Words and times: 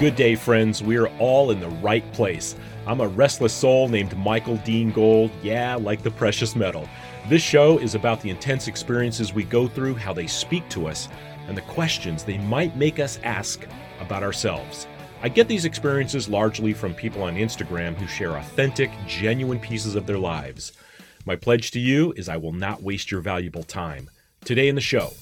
Good 0.00 0.16
day, 0.16 0.34
friends. 0.34 0.82
We 0.82 0.96
are 0.96 1.08
all 1.18 1.50
in 1.50 1.60
the 1.60 1.68
right 1.68 2.10
place. 2.14 2.56
I'm 2.86 3.02
a 3.02 3.08
restless 3.08 3.52
soul 3.52 3.86
named 3.86 4.16
Michael 4.16 4.56
Dean 4.56 4.92
Gold, 4.92 5.30
yeah, 5.42 5.74
like 5.74 6.02
the 6.02 6.10
precious 6.10 6.56
metal. 6.56 6.88
This 7.28 7.42
show 7.42 7.76
is 7.76 7.94
about 7.94 8.22
the 8.22 8.30
intense 8.30 8.66
experiences 8.66 9.34
we 9.34 9.44
go 9.44 9.68
through, 9.68 9.96
how 9.96 10.14
they 10.14 10.26
speak 10.26 10.66
to 10.70 10.86
us, 10.86 11.10
and 11.48 11.54
the 11.54 11.60
questions 11.60 12.24
they 12.24 12.38
might 12.38 12.74
make 12.76 12.98
us 12.98 13.18
ask 13.24 13.66
about 14.00 14.22
ourselves. 14.22 14.86
I 15.20 15.28
get 15.28 15.48
these 15.48 15.66
experiences 15.66 16.30
largely 16.30 16.72
from 16.72 16.94
people 16.94 17.22
on 17.22 17.36
Instagram 17.36 17.94
who 17.94 18.06
share 18.06 18.38
authentic, 18.38 18.90
genuine 19.06 19.60
pieces 19.60 19.96
of 19.96 20.06
their 20.06 20.16
lives. 20.16 20.72
My 21.26 21.36
pledge 21.36 21.72
to 21.72 21.78
you 21.78 22.14
is 22.16 22.30
I 22.30 22.38
will 22.38 22.54
not 22.54 22.82
waste 22.82 23.10
your 23.10 23.20
valuable 23.20 23.64
time. 23.64 24.08
Today 24.46 24.68
in 24.68 24.76
the 24.76 24.80
show, 24.80 25.12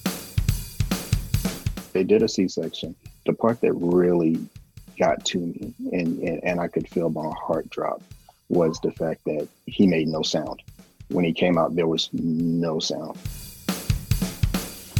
they 1.93 2.05
did 2.05 2.23
a 2.23 2.29
C-section. 2.29 2.95
The 3.27 3.33
part 3.33 3.61
that 3.63 3.73
really 3.73 4.39
got 4.99 5.25
to 5.27 5.39
me 5.39 5.73
and, 5.93 6.19
and, 6.19 6.45
and 6.45 6.61
I 6.61 6.69
could 6.69 6.89
feel 6.89 7.11
my 7.11 7.33
heart 7.41 7.71
drop 7.71 8.03
was 8.49 8.79
the 8.81 8.93
fact 8.93 9.25
that 9.25 9.49
he 9.67 9.87
made 9.87 10.09
no 10.09 10.23
sound. 10.23 10.63
When 11.09 11.25
he 11.25 11.33
came 11.33 11.57
out, 11.57 11.75
there 11.75 11.87
was 11.87 12.11
no 12.13 12.79
sound. 12.79 13.17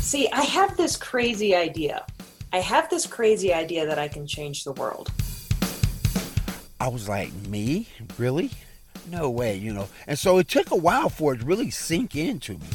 See, 0.01 0.29
I 0.33 0.43
have 0.43 0.77
this 0.77 0.97
crazy 0.97 1.55
idea. 1.55 2.07
I 2.53 2.61
have 2.61 2.89
this 2.89 3.07
crazy 3.07 3.53
idea 3.53 3.87
that 3.87 3.99
I 3.99 4.09
can 4.09 4.27
change 4.27 4.65
the 4.65 4.73
world. 4.73 5.11
I 6.81 6.89
was 6.89 7.09
like, 7.09 7.33
me? 7.49 7.89
Really? 8.17 8.51
No 9.11 9.29
way, 9.29 9.57
you 9.57 9.73
know. 9.73 9.89
And 10.07 10.19
so 10.19 10.39
it 10.39 10.49
took 10.49 10.71
a 10.71 10.77
while 10.77 11.09
for 11.09 11.35
it 11.35 11.41
to 11.41 11.45
really 11.45 11.71
sink 11.71 12.15
into 12.17 12.55
me. 12.55 12.67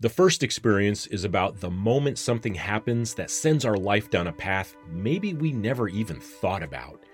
The 0.00 0.08
first 0.08 0.42
experience 0.42 1.06
is 1.08 1.24
about 1.24 1.60
the 1.60 1.70
moment 1.70 2.16
something 2.16 2.54
happens 2.54 3.12
that 3.14 3.30
sends 3.30 3.66
our 3.66 3.76
life 3.76 4.08
down 4.08 4.28
a 4.28 4.32
path 4.32 4.74
maybe 4.90 5.34
we 5.34 5.52
never 5.52 5.90
even 5.90 6.18
thought 6.18 6.62
about. 6.62 7.04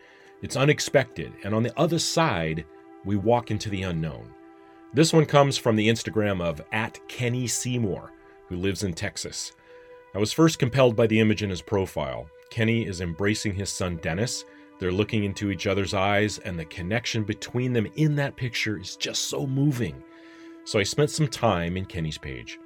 It's 0.40 0.54
unexpected, 0.54 1.32
and 1.42 1.52
on 1.52 1.64
the 1.64 1.76
other 1.76 1.98
side, 1.98 2.64
we 3.04 3.16
walk 3.16 3.50
into 3.50 3.70
the 3.70 3.82
unknown. 3.82 4.32
This 4.94 5.12
one 5.12 5.26
comes 5.26 5.58
from 5.58 5.74
the 5.74 5.88
Instagram 5.88 6.40
of 6.40 6.62
at 6.70 7.00
Kenny 7.08 7.48
Seymour, 7.48 8.12
who 8.48 8.54
lives 8.54 8.84
in 8.84 8.92
Texas. 8.92 9.50
I 10.14 10.18
was 10.18 10.32
first 10.32 10.60
compelled 10.60 10.94
by 10.94 11.08
the 11.08 11.18
image 11.18 11.42
in 11.42 11.50
his 11.50 11.62
profile. 11.62 12.30
Kenny 12.50 12.86
is 12.86 13.00
embracing 13.00 13.56
his 13.56 13.68
son 13.68 13.96
Dennis. 13.96 14.44
They're 14.78 14.92
looking 14.92 15.24
into 15.24 15.50
each 15.50 15.66
other's 15.66 15.92
eyes, 15.92 16.38
and 16.38 16.56
the 16.56 16.64
connection 16.66 17.24
between 17.24 17.72
them 17.72 17.88
in 17.96 18.14
that 18.14 18.36
picture 18.36 18.78
is 18.78 18.94
just 18.94 19.24
so 19.24 19.44
moving. 19.44 20.04
So 20.64 20.78
I 20.78 20.84
spent 20.84 21.10
some 21.10 21.26
time 21.26 21.76
in 21.76 21.84
Kenny's 21.84 22.18
page. 22.18 22.60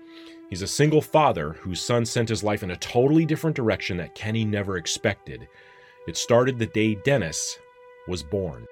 He's 0.51 0.63
a 0.63 0.67
single 0.67 1.01
father 1.01 1.53
whose 1.53 1.81
son 1.81 2.05
sent 2.05 2.29
his 2.29 2.43
life 2.43 2.65
in 2.65 2.73
a 2.73 2.77
totally 2.77 3.25
different 3.25 3.55
direction 3.55 3.97
that 3.99 4.17
Kenny 4.17 4.45
never 4.45 4.77
expected. 4.77 5.47
It 6.09 6.17
started 6.17 6.59
the 6.59 6.67
day 6.67 6.97
Dennis 6.97 7.57
was 8.09 8.25
born. 8.25 8.67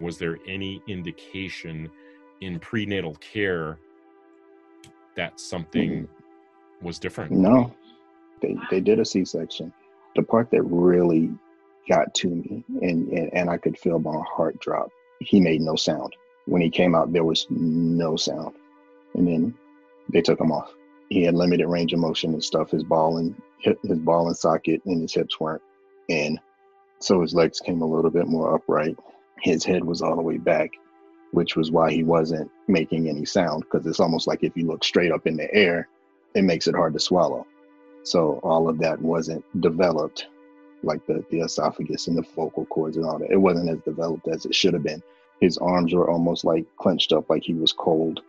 Was 0.00 0.18
there 0.18 0.36
any 0.48 0.82
indication 0.88 1.88
in 2.40 2.58
prenatal 2.58 3.14
care 3.16 3.78
that 5.14 5.38
something 5.38 6.08
was 6.80 6.98
different? 6.98 7.30
No. 7.30 7.72
They, 8.40 8.56
they 8.68 8.80
did 8.80 8.98
a 8.98 9.04
C 9.04 9.24
section. 9.24 9.72
The 10.16 10.24
part 10.24 10.50
that 10.50 10.62
really 10.62 11.30
got 11.88 12.12
to 12.16 12.28
me 12.28 12.64
and, 12.80 13.08
and, 13.10 13.32
and 13.32 13.48
I 13.48 13.58
could 13.58 13.78
feel 13.78 14.00
my 14.00 14.20
heart 14.26 14.58
drop, 14.58 14.90
he 15.20 15.38
made 15.38 15.60
no 15.60 15.76
sound 15.76 16.16
when 16.46 16.62
he 16.62 16.70
came 16.70 16.94
out, 16.94 17.12
there 17.12 17.24
was 17.24 17.46
no 17.50 18.16
sound. 18.16 18.54
And 19.14 19.26
then 19.26 19.54
they 20.08 20.22
took 20.22 20.40
him 20.40 20.52
off. 20.52 20.72
He 21.08 21.22
had 21.22 21.34
limited 21.34 21.68
range 21.68 21.92
of 21.92 21.98
motion 21.98 22.32
and 22.32 22.42
stuff. 22.42 22.70
His 22.70 22.84
ball 22.84 23.18
and 23.18 23.34
his 23.58 23.98
ball 23.98 24.28
and 24.28 24.36
socket 24.36 24.82
and 24.86 25.02
his 25.02 25.14
hips 25.14 25.38
weren't 25.38 25.62
in. 26.08 26.38
So 26.98 27.20
his 27.20 27.34
legs 27.34 27.60
came 27.60 27.82
a 27.82 27.86
little 27.86 28.10
bit 28.10 28.26
more 28.26 28.54
upright. 28.54 28.98
His 29.40 29.64
head 29.64 29.84
was 29.84 30.02
all 30.02 30.16
the 30.16 30.22
way 30.22 30.38
back, 30.38 30.70
which 31.32 31.56
was 31.56 31.70
why 31.70 31.92
he 31.92 32.02
wasn't 32.02 32.50
making 32.68 33.08
any 33.08 33.24
sound 33.24 33.64
because 33.64 33.86
it's 33.86 34.00
almost 34.00 34.26
like 34.26 34.42
if 34.42 34.56
you 34.56 34.66
look 34.66 34.84
straight 34.84 35.12
up 35.12 35.26
in 35.26 35.36
the 35.36 35.52
air, 35.54 35.88
it 36.34 36.42
makes 36.42 36.66
it 36.66 36.74
hard 36.74 36.94
to 36.94 37.00
swallow. 37.00 37.46
So 38.04 38.40
all 38.42 38.68
of 38.68 38.78
that 38.78 39.00
wasn't 39.00 39.44
developed 39.60 40.26
like 40.82 41.06
the, 41.06 41.24
the 41.30 41.40
esophagus 41.40 42.08
and 42.08 42.16
the 42.16 42.22
vocal 42.34 42.66
cords 42.66 42.96
and 42.96 43.06
all 43.06 43.18
that. 43.18 43.30
It 43.30 43.36
wasn't 43.36 43.70
as 43.70 43.78
developed 43.80 44.26
as 44.28 44.44
it 44.44 44.54
should 44.54 44.74
have 44.74 44.82
been 44.82 45.02
his 45.40 45.58
arms 45.58 45.92
were 45.94 46.10
almost 46.10 46.44
like 46.44 46.64
clenched 46.76 47.12
up, 47.12 47.28
like 47.28 47.42
he 47.42 47.54
was 47.54 47.72
cold, 47.72 48.20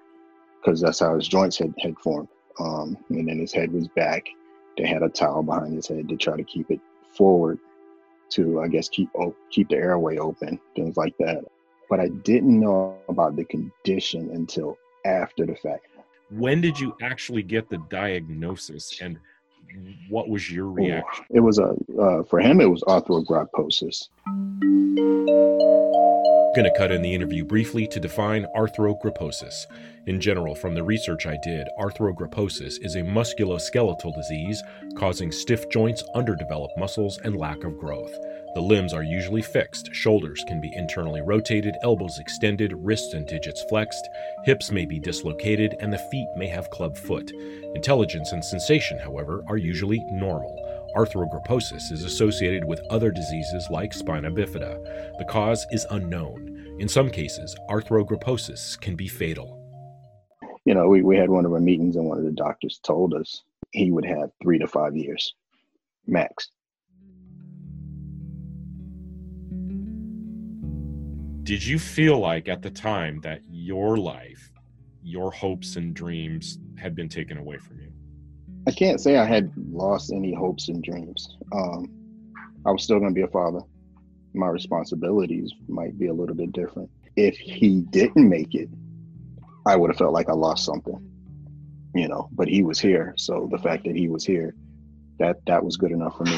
because 0.59 0.81
that's 0.81 0.99
how 0.99 1.15
his 1.15 1.27
joints 1.27 1.57
had, 1.57 1.73
had 1.79 1.97
formed. 1.99 2.27
Um, 2.59 2.97
and 3.09 3.27
then 3.27 3.39
his 3.39 3.51
head 3.51 3.71
was 3.71 3.87
back. 3.89 4.25
They 4.77 4.87
had 4.87 5.03
a 5.03 5.09
towel 5.09 5.43
behind 5.43 5.75
his 5.75 5.87
head 5.87 6.09
to 6.09 6.17
try 6.17 6.37
to 6.37 6.43
keep 6.43 6.71
it 6.71 6.79
forward, 7.15 7.59
to 8.31 8.61
I 8.61 8.67
guess 8.67 8.89
keep 8.89 9.09
keep 9.51 9.69
the 9.69 9.75
airway 9.75 10.17
open, 10.17 10.59
things 10.75 10.97
like 10.97 11.15
that. 11.19 11.43
But 11.89 11.99
I 11.99 12.07
didn't 12.07 12.59
know 12.59 12.97
about 13.09 13.35
the 13.35 13.45
condition 13.45 14.31
until 14.31 14.77
after 15.05 15.45
the 15.45 15.55
fact. 15.55 15.87
When 16.31 16.61
did 16.61 16.79
you 16.79 16.95
actually 17.01 17.43
get 17.43 17.69
the 17.69 17.77
diagnosis, 17.89 18.99
and 19.01 19.19
what 20.09 20.29
was 20.29 20.49
your 20.51 20.67
reaction? 20.67 21.25
It 21.29 21.41
was 21.41 21.59
a 21.59 21.75
uh, 21.99 22.23
for 22.23 22.39
him. 22.39 22.61
It 22.61 22.69
was 22.69 22.81
arthrogryposis. 22.83 24.09
Going 26.55 26.71
to 26.71 26.77
cut 26.77 26.91
in 26.91 27.01
the 27.01 27.15
interview 27.15 27.43
briefly 27.43 27.87
to 27.87 27.99
define 27.99 28.45
arthrogryposis. 28.55 29.65
In 30.05 30.21
general, 30.21 30.53
from 30.53 30.75
the 30.75 30.83
research 30.83 31.25
I 31.25 31.35
did, 31.41 31.67
arthrogryposis 31.79 32.75
is 32.85 32.95
a 32.95 33.01
musculoskeletal 33.01 34.13
disease 34.13 34.61
causing 34.95 35.31
stiff 35.31 35.67
joints, 35.71 36.03
underdeveloped 36.13 36.77
muscles, 36.77 37.17
and 37.23 37.37
lack 37.37 37.63
of 37.63 37.79
growth. 37.79 38.13
The 38.53 38.61
limbs 38.61 38.93
are 38.93 39.01
usually 39.01 39.41
fixed, 39.41 39.95
shoulders 39.95 40.43
can 40.47 40.61
be 40.61 40.71
internally 40.75 41.21
rotated, 41.21 41.75
elbows 41.81 42.19
extended, 42.19 42.71
wrists 42.77 43.15
and 43.15 43.25
digits 43.25 43.63
flexed, 43.63 44.07
hips 44.45 44.69
may 44.69 44.85
be 44.85 44.99
dislocated, 44.99 45.75
and 45.79 45.91
the 45.91 46.07
feet 46.11 46.27
may 46.37 46.47
have 46.49 46.69
club 46.69 46.95
foot. 46.95 47.31
Intelligence 47.73 48.31
and 48.31 48.45
sensation, 48.45 48.99
however, 48.99 49.43
are 49.49 49.57
usually 49.57 50.05
normal. 50.11 50.62
Arthrogryposis 50.95 51.91
is 51.91 52.03
associated 52.03 52.65
with 52.65 52.79
other 52.91 53.09
diseases 53.09 53.67
like 53.71 53.93
spina 53.93 54.29
bifida. 54.29 55.17
The 55.17 55.25
cause 55.25 55.65
is 55.71 55.87
unknown. 55.89 56.77
In 56.79 56.87
some 56.87 57.09
cases, 57.09 57.55
arthrogryposis 57.69 58.79
can 58.79 58.95
be 58.95 59.07
fatal. 59.07 59.59
You 60.65 60.75
know, 60.75 60.87
we, 60.87 61.01
we 61.01 61.17
had 61.17 61.29
one 61.29 61.45
of 61.45 61.53
our 61.53 61.59
meetings, 61.59 61.95
and 61.95 62.05
one 62.05 62.19
of 62.19 62.23
the 62.23 62.31
doctors 62.31 62.79
told 62.83 63.13
us 63.13 63.43
he 63.71 63.91
would 63.91 64.05
have 64.05 64.29
three 64.41 64.59
to 64.59 64.67
five 64.67 64.95
years 64.95 65.33
max. 66.05 66.49
Did 71.43 71.65
you 71.65 71.77
feel 71.79 72.19
like 72.19 72.47
at 72.47 72.61
the 72.61 72.71
time 72.71 73.19
that 73.21 73.41
your 73.49 73.97
life, 73.97 74.51
your 75.01 75.31
hopes 75.31 75.75
and 75.75 75.93
dreams 75.93 76.59
had 76.77 76.95
been 76.95 77.09
taken 77.09 77.37
away 77.37 77.57
from 77.57 77.79
you? 77.79 77.91
I 78.65 78.71
can't 78.71 79.01
say 79.01 79.17
I 79.17 79.25
had 79.25 79.51
lost 79.71 80.11
any 80.13 80.33
hopes 80.33 80.69
and 80.69 80.81
dreams. 80.81 81.37
Um, 81.51 81.91
I 82.65 82.71
was 82.71 82.83
still 82.83 82.99
going 82.99 83.13
to 83.13 83.15
be 83.15 83.23
a 83.23 83.27
father. 83.27 83.59
My 84.33 84.47
responsibilities 84.47 85.51
might 85.67 85.99
be 85.99 86.07
a 86.07 86.13
little 86.13 86.35
bit 86.35 86.53
different. 86.53 86.89
If 87.15 87.37
he 87.37 87.81
didn't 87.81 88.27
make 88.27 88.55
it, 88.55 88.69
I 89.65 89.75
would 89.75 89.89
have 89.89 89.97
felt 89.97 90.13
like 90.13 90.29
I 90.29 90.33
lost 90.33 90.65
something, 90.65 90.97
you 91.93 92.07
know. 92.07 92.29
But 92.31 92.47
he 92.47 92.63
was 92.63 92.79
here, 92.79 93.13
so 93.17 93.47
the 93.51 93.57
fact 93.57 93.83
that 93.83 93.95
he 93.95 94.07
was 94.07 94.25
here, 94.25 94.55
that 95.19 95.37
that 95.45 95.63
was 95.63 95.77
good 95.77 95.91
enough 95.91 96.17
for 96.17 96.23
me. 96.23 96.37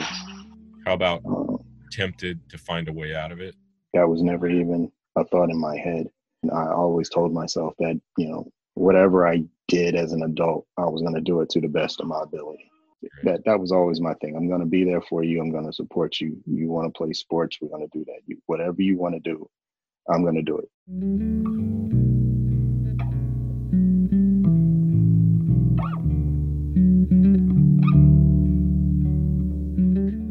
How 0.85 0.93
about 0.93 1.21
um, 1.25 1.59
tempted 1.91 2.49
to 2.49 2.57
find 2.57 2.87
a 2.89 2.93
way 2.93 3.15
out 3.15 3.31
of 3.31 3.39
it? 3.39 3.55
That 3.93 4.09
was 4.09 4.21
never 4.21 4.47
even 4.47 4.91
a 5.15 5.23
thought 5.23 5.49
in 5.49 5.59
my 5.59 5.77
head. 5.77 6.07
And 6.43 6.51
I 6.51 6.71
always 6.71 7.09
told 7.09 7.33
myself 7.33 7.73
that 7.79 7.99
you 8.17 8.27
know 8.27 8.51
whatever 8.75 9.27
I 9.27 9.43
did 9.67 9.95
as 9.95 10.13
an 10.13 10.23
adult, 10.23 10.67
I 10.77 10.85
was 10.85 11.01
going 11.01 11.15
to 11.15 11.21
do 11.21 11.41
it 11.41 11.49
to 11.51 11.61
the 11.61 11.67
best 11.67 11.99
of 11.99 12.07
my 12.07 12.21
ability. 12.21 12.69
That 13.23 13.43
that 13.45 13.59
was 13.59 13.71
always 13.71 13.99
my 13.99 14.13
thing. 14.15 14.35
I'm 14.35 14.47
going 14.47 14.61
to 14.61 14.65
be 14.65 14.83
there 14.83 15.01
for 15.01 15.23
you. 15.23 15.41
I'm 15.41 15.51
going 15.51 15.65
to 15.65 15.73
support 15.73 16.19
you. 16.19 16.37
You 16.45 16.69
want 16.69 16.91
to 16.91 16.97
play 16.97 17.13
sports, 17.13 17.57
we're 17.59 17.69
going 17.69 17.87
to 17.87 17.97
do 17.97 18.05
that. 18.05 18.21
You, 18.25 18.37
whatever 18.45 18.81
you 18.81 18.97
want 18.97 19.15
to 19.15 19.19
do, 19.19 19.49
I'm 20.09 20.23
going 20.23 20.35
to 20.35 20.41
do 20.41 20.57
it. 20.59 20.69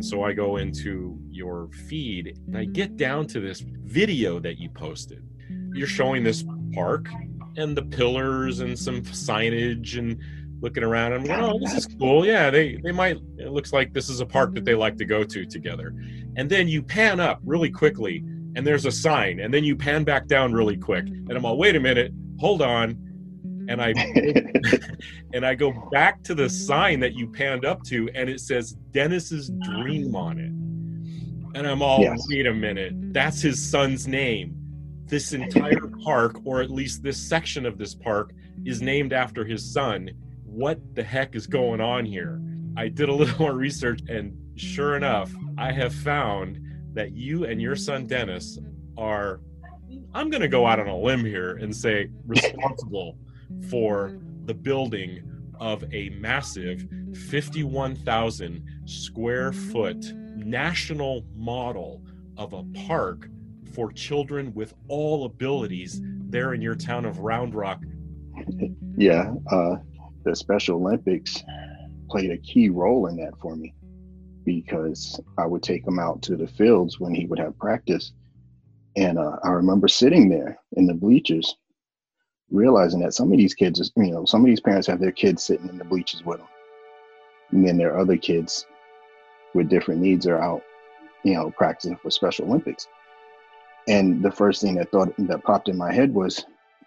so 0.05 0.23
I 0.23 0.35
go 0.35 0.59
into 0.59 1.19
your 1.31 1.71
feed 1.89 2.39
and 2.47 2.59
I 2.59 2.67
get 2.67 2.99
down 2.99 3.27
to 3.29 3.41
this 3.41 3.61
video 3.61 4.39
that 4.39 4.59
you 4.59 4.69
posted. 4.69 5.27
You're 5.73 5.87
showing 5.87 6.23
this 6.23 6.45
park 6.75 7.09
and 7.57 7.77
the 7.77 7.83
pillars 7.83 8.61
and 8.61 8.79
some 8.79 9.03
signage 9.03 9.99
and 9.99 10.19
looking 10.61 10.83
around. 10.83 11.13
I'm 11.13 11.25
going, 11.25 11.41
oh, 11.41 11.59
this 11.59 11.75
is 11.75 11.87
cool. 11.87 12.27
Yeah, 12.27 12.51
they 12.51 12.77
they 12.83 12.93
might. 12.93 13.19
It 13.39 13.51
looks 13.51 13.73
like 13.73 13.93
this 13.93 14.09
is 14.09 14.21
a 14.21 14.27
park 14.27 14.55
that 14.55 14.65
they 14.65 14.73
mm-hmm. 14.73 14.81
like 14.81 14.97
to 14.99 15.05
go 15.05 15.23
to 15.23 15.47
together. 15.47 15.95
And 16.37 16.51
then 16.51 16.67
you 16.67 16.83
pan 16.83 17.21
up 17.21 17.41
really 17.45 17.71
quickly, 17.71 18.25
and 18.57 18.67
there's 18.67 18.87
a 18.87 18.93
sign, 18.93 19.41
and 19.41 19.53
then 19.53 19.63
you 19.63 19.77
pan 19.77 20.05
back 20.05 20.27
down 20.27 20.53
really 20.53 20.77
quick, 20.77 21.07
and 21.07 21.31
I'm 21.33 21.45
all, 21.45 21.57
wait 21.57 21.77
a 21.77 21.81
minute, 21.81 22.13
hold 22.41 22.63
on. 22.63 22.97
and 23.69 23.81
I 23.81 23.91
and 25.35 25.47
I 25.47 25.55
go 25.55 25.73
back 25.93 26.23
to 26.25 26.35
the 26.35 26.49
sign 26.49 27.01
that 27.01 27.15
you 27.15 27.29
panned 27.29 27.65
up 27.65 27.83
to, 27.85 28.09
and 28.15 28.29
it 28.29 28.41
says 28.41 28.73
Dennis's 28.91 29.51
Dream 29.63 30.17
on 30.17 30.39
it. 30.39 30.51
And 31.57 31.69
I'm 31.69 31.83
all, 31.83 32.01
Yes. 32.01 32.27
wait 32.29 32.47
a 32.47 32.55
minute, 32.55 32.95
that's 33.13 33.41
his 33.41 33.63
son's 33.71 34.09
name. 34.09 34.57
This 35.07 35.33
entire 35.33 35.87
park, 36.03 36.41
or 36.45 36.61
at 36.63 36.71
least 36.71 37.03
this 37.03 37.19
section 37.19 37.67
of 37.67 37.79
this 37.79 37.95
park, 37.95 38.33
is 38.65 38.81
named 38.81 39.13
after 39.13 39.45
his 39.45 39.73
son. 39.73 40.11
What 40.45 40.79
the 40.95 41.03
heck 41.03 41.35
is 41.35 41.47
going 41.47 41.81
on 41.81 42.05
here? 42.05 42.41
I 42.77 42.89
did 42.89 43.09
a 43.09 43.13
little 43.13 43.39
more 43.39 43.55
research, 43.55 44.01
and 44.09 44.37
sure 44.57 44.97
enough, 44.97 45.33
I 45.59 45.73
have 45.73 45.95
found 45.95 46.61
that 46.95 47.13
you 47.13 47.45
and 47.45 47.61
your 47.61 47.77
son 47.77 48.07
Dennis 48.07 48.59
are, 48.97 49.41
I'm 50.15 50.31
going 50.31 50.43
to 50.43 50.49
go 50.49 50.67
out 50.67 50.81
on 50.81 50.89
a 50.89 50.97
limb 50.97 51.25
here 51.25 51.57
and 51.57 51.75
say, 51.75 52.09
responsible 52.27 53.19
for 53.69 54.19
the 54.47 54.55
building 54.55 55.23
of 55.61 55.85
a 55.93 56.11
massive 56.11 56.87
51,000 57.31 58.65
square 58.87 59.53
foot 59.53 60.13
national 60.37 61.25
model 61.35 62.03
of 62.37 62.53
a 62.53 62.65
park 62.87 63.29
for 63.75 63.93
children 63.93 64.53
with 64.55 64.75
all 64.89 65.25
abilities 65.25 66.01
there 66.29 66.55
in 66.55 66.63
your 66.63 66.75
town 66.75 67.05
of 67.05 67.19
Round 67.19 67.55
Rock. 67.55 67.83
yeah, 68.97 69.35
uh, 69.51 69.77
the 70.25 70.35
Special 70.35 70.77
Olympics 70.77 71.43
played 72.09 72.31
a 72.31 72.39
key 72.39 72.69
role 72.69 73.09
in 73.09 73.17
that 73.17 73.33
for 73.41 73.57
me 73.57 73.75
because 74.45 75.21
I 75.39 75.47
would 75.47 75.63
take 75.63 75.87
him 75.87 75.99
out 75.99 76.23
to 76.23 76.37
the 76.37 76.47
fields 76.47 77.01
when 77.01 77.15
he 77.15 77.27
would 77.27 77.39
have 77.39 77.59
practice. 77.59 78.13
And 78.97 79.19
uh, 79.19 79.37
I 79.43 79.51
remember 79.51 79.89
sitting 79.89 80.29
there 80.29 80.59
in 80.77 80.87
the 80.87 80.95
bleachers, 80.95 81.57
realizing 82.51 83.01
that 83.01 83.15
some 83.15 83.33
of 83.33 83.39
these 83.39 83.55
kids, 83.55 83.93
you 83.97 84.13
know, 84.13 84.25
some 84.25 84.43
of 84.43 84.47
these 84.47 84.61
parents 84.61 84.87
have 84.87 85.01
their 85.01 85.13
kids 85.13 85.43
sitting 85.43 85.69
in 85.69 85.79
the 85.79 85.85
bleachers 85.85 86.25
with 86.25 86.39
them. 86.39 86.49
And 87.51 87.67
then 87.67 87.77
their 87.77 87.99
other 87.99 88.17
kids 88.17 88.67
with 89.55 89.69
different 89.69 90.01
needs 90.01 90.27
are 90.27 90.41
out, 90.41 90.63
you 91.25 91.35
know, 91.35 91.51
practicing 91.57 91.97
for 91.97 92.11
Special 92.11 92.47
Olympics. 92.47 92.87
And 93.89 94.23
the 94.23 94.31
first 94.31 94.63
thing 94.63 94.77
that 94.77 94.91
thought 94.91 95.15
that 95.19 95.45
popped 95.45 95.69
in 95.69 95.77
my 95.77 95.93
head 95.93 96.15
was, 96.15 96.45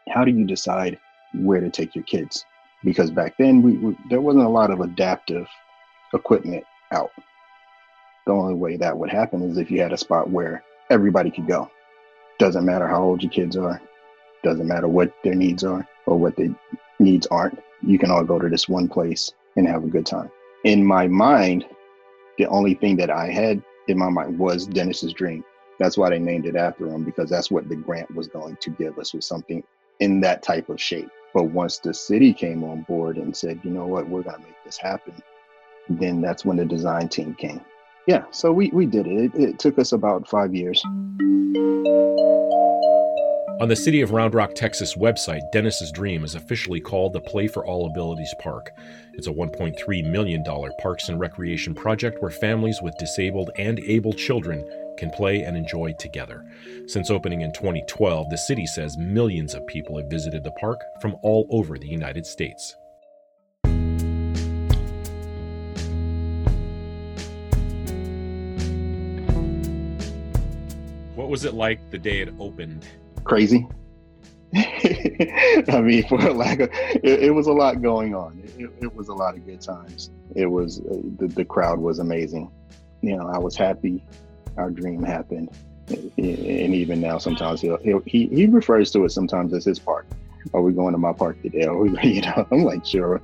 how 0.10 0.26
do 0.26 0.32
you 0.32 0.46
decide 0.46 1.00
where 1.34 1.62
to 1.62 1.70
take 1.70 1.96
your 1.96 2.04
kids? 2.06 2.46
Because 2.84 3.12
back 3.12 3.36
then 3.38 3.62
we, 3.62 3.78
we 3.78 3.98
there 4.10 4.22
wasn't 4.22 4.46
a 4.46 4.50
lot 4.50 4.72
of 4.72 4.82
adaptive 4.82 5.48
equipment 6.14 6.64
out. 6.92 7.12
The 8.26 8.34
only 8.34 8.56
way 8.56 8.78
that 8.78 8.98
would 8.98 9.10
happen 9.10 9.42
is 9.44 9.58
if 9.58 9.72
you 9.72 9.82
had 9.82 9.94
a 9.94 9.98
spot 9.98 10.30
where 10.30 10.64
everybody 10.90 11.32
could 11.32 11.48
go. 11.48 11.70
Doesn't 12.40 12.66
matter 12.66 12.88
how 12.88 13.04
old 13.04 13.24
your 13.24 13.32
kids 13.32 13.58
are, 13.58 13.82
doesn't 14.44 14.68
matter 14.68 14.88
what 14.88 15.14
their 15.24 15.36
needs 15.36 15.64
are 15.64 15.88
or 16.06 16.18
what 16.18 16.36
their 16.36 16.54
needs 17.00 17.28
aren't. 17.28 17.60
You 17.82 17.98
can 17.98 18.12
all 18.12 18.24
go 18.24 18.40
to 18.40 18.50
this 18.50 18.70
one 18.70 18.88
place 18.88 19.32
and 19.56 19.68
have 19.68 19.84
a 19.84 19.88
good 19.88 20.06
time. 20.06 20.30
In 20.64 20.86
my 20.86 21.08
mind, 21.08 21.66
the 22.38 22.48
only 22.48 22.76
thing 22.76 22.98
that 22.98 23.10
I 23.10 23.32
had 23.32 23.62
in 23.88 23.98
my 23.98 24.10
mind 24.10 24.38
was 24.38 24.68
Dennis's 24.68 25.14
dream. 25.14 25.44
That's 25.80 25.98
why 25.98 26.10
they 26.10 26.20
named 26.20 26.46
it 26.46 26.56
after 26.56 26.88
him 26.88 27.04
because 27.04 27.30
that's 27.30 27.52
what 27.52 27.70
the 27.70 27.76
grant 27.76 28.14
was 28.16 28.28
going 28.28 28.58
to 28.62 28.70
give 28.72 28.98
us 28.98 29.14
was 29.14 29.26
something 29.26 29.64
in 30.00 30.22
that 30.22 30.44
type 30.44 30.70
of 30.70 30.82
shape. 30.82 31.10
But 31.34 31.46
once 31.46 31.78
the 31.78 31.94
city 31.94 32.34
came 32.34 32.64
on 32.64 32.82
board 32.84 33.18
and 33.18 33.36
said, 33.36 33.60
you 33.64 33.70
know 33.70 33.86
what, 33.86 34.10
we're 34.10 34.24
going 34.24 34.38
to 34.38 34.42
make 34.42 34.56
this 34.66 34.78
happen, 34.78 35.14
then 35.90 36.22
that's 36.22 36.46
when 36.46 36.58
the 36.58 36.66
design 36.66 37.10
team 37.10 37.36
came. 37.36 37.62
Yeah, 38.08 38.24
so 38.32 38.52
we, 38.52 38.70
we 38.70 38.86
did 38.86 39.06
it. 39.06 39.36
it. 39.36 39.42
It 39.42 39.60
took 39.60 39.78
us 39.78 39.92
about 39.92 40.28
five 40.28 40.56
years. 40.56 40.82
On 43.60 43.68
the 43.68 43.76
City 43.76 44.02
of 44.02 44.12
Round 44.12 44.34
Rock, 44.34 44.54
Texas 44.54 44.96
website, 44.96 45.42
Dennis's 45.52 45.92
Dream 45.92 46.24
is 46.24 46.36
officially 46.36 46.80
called 46.80 47.14
the 47.14 47.20
Play 47.20 47.48
for 47.48 47.66
All 47.66 47.88
Abilities 47.88 48.34
Park. 48.40 48.70
It's 49.14 49.28
a 49.28 49.32
$1.3 49.32 50.12
million 50.12 50.44
parks 50.80 51.10
and 51.10 51.20
recreation 51.20 51.74
project 51.74 52.22
where 52.22 52.32
families 52.32 52.82
with 52.82 52.96
disabled 52.98 53.50
and 53.58 53.80
able 53.80 54.14
children 54.14 54.64
can 54.98 55.10
play 55.12 55.44
and 55.44 55.56
enjoy 55.56 55.94
together. 56.00 56.44
Since 56.88 57.10
opening 57.10 57.42
in 57.42 57.54
2012, 57.54 58.30
the 58.30 58.38
city 58.38 58.66
says 58.66 58.98
millions 58.98 59.54
of 59.54 59.66
people 59.68 59.98
have 59.98 60.10
visited 60.10 60.44
the 60.44 60.52
park 60.52 60.82
from 61.02 61.16
all 61.24 61.48
over 61.50 61.78
the 61.78 61.88
United 61.88 62.26
States. 62.26 62.76
What 71.16 71.30
was 71.30 71.46
it 71.46 71.54
like 71.54 71.80
the 71.92 71.98
day 71.98 72.22
it 72.22 72.34
opened? 72.40 72.88
Crazy. 73.24 73.68
I 74.56 75.82
mean, 75.82 76.08
for 76.08 76.26
a 76.26 76.32
lack 76.32 76.60
of, 76.62 76.70
it, 76.72 77.24
it 77.24 77.32
was 77.32 77.48
a 77.48 77.52
lot 77.52 77.82
going 77.82 78.16
on. 78.16 78.42
It, 78.58 78.72
it 78.82 78.96
was 78.96 79.10
a 79.10 79.14
lot 79.14 79.36
of 79.36 79.46
good 79.46 79.60
times. 79.60 80.10
It 80.36 80.46
was, 80.46 80.80
uh, 80.80 81.02
the, 81.18 81.28
the 81.28 81.44
crowd 81.44 81.80
was 81.80 82.00
amazing. 82.00 82.50
You 83.02 83.18
know, 83.18 83.28
I 83.28 83.40
was 83.40 83.56
happy. 83.58 84.04
Our 84.58 84.72
dream 84.72 85.04
happened. 85.04 85.50
And 85.90 86.20
even 86.76 87.00
now, 87.00 87.18
sometimes 87.18 87.62
he'll, 87.62 87.78
he'll, 87.78 88.02
he 88.06 88.28
he 88.28 88.46
refers 88.48 88.92
to 88.92 89.06
it 89.06 89.12
sometimes 89.12 89.54
as 89.54 89.64
his 89.64 89.80
park. 89.80 90.06
Are 90.54 90.62
we 90.62 90.74
going 90.74 90.94
to 90.94 90.98
my 90.98 91.14
park 91.14 91.42
today? 91.42 91.64
Are 91.64 91.78
we, 91.78 91.90
you 92.04 92.22
know, 92.22 92.48
I'm 92.52 92.64
like, 92.64 92.86
sure. 92.86 93.22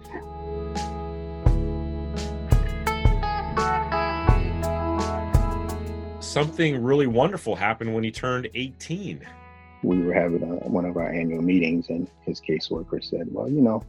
Something 6.20 6.82
really 6.82 7.08
wonderful 7.08 7.56
happened 7.56 7.94
when 7.94 8.04
he 8.04 8.12
turned 8.12 8.50
18. 8.56 9.22
we 9.84 10.00
were 10.00 10.14
having 10.14 10.42
a, 10.42 10.68
one 10.68 10.86
of 10.86 10.98
our 10.98 11.10
annual 11.10 11.42
meetings 11.42 11.90
and 11.90 12.08
his 12.22 12.42
caseworker 12.42 13.04
said, 13.04 13.28
well, 13.30 13.50
you 13.50 13.62
know, 13.62 13.84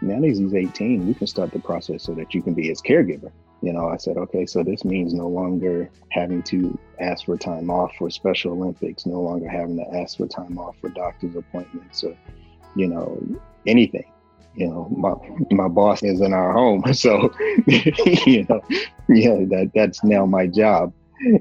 now 0.00 0.20
that 0.20 0.26
he's 0.26 0.54
18, 0.54 1.06
we 1.06 1.14
can 1.14 1.26
start 1.26 1.50
the 1.52 1.58
process 1.58 2.02
so 2.02 2.14
that 2.14 2.34
you 2.34 2.42
can 2.42 2.54
be 2.54 2.68
his 2.68 2.82
caregiver. 2.82 3.32
You 3.64 3.72
know, 3.72 3.88
I 3.88 3.96
said, 3.96 4.18
okay, 4.18 4.44
so 4.44 4.62
this 4.62 4.84
means 4.84 5.14
no 5.14 5.26
longer 5.26 5.88
having 6.10 6.42
to 6.42 6.78
ask 7.00 7.24
for 7.24 7.38
time 7.38 7.70
off 7.70 7.92
for 7.96 8.10
Special 8.10 8.52
Olympics, 8.52 9.06
no 9.06 9.22
longer 9.22 9.48
having 9.48 9.78
to 9.78 9.96
ask 9.96 10.18
for 10.18 10.26
time 10.26 10.58
off 10.58 10.76
for 10.82 10.90
doctor's 10.90 11.34
appointments 11.34 12.04
or, 12.04 12.14
you 12.76 12.88
know, 12.88 13.18
anything. 13.66 14.04
You 14.54 14.68
know, 14.68 14.88
my 14.94 15.14
my 15.50 15.68
boss 15.68 16.02
is 16.02 16.20
in 16.20 16.34
our 16.34 16.52
home, 16.52 16.84
so 16.92 17.32
you 18.26 18.44
know, 18.50 18.60
yeah, 19.08 19.38
that 19.48 19.70
that's 19.74 20.04
now 20.04 20.26
my 20.26 20.46
job. 20.46 20.92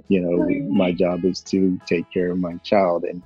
You 0.08 0.22
know, 0.22 0.48
my 0.74 0.94
job 0.94 1.26
is 1.26 1.42
to 1.42 1.78
take 1.86 2.10
care 2.10 2.32
of 2.32 2.38
my 2.38 2.56
child, 2.64 3.04
and 3.04 3.22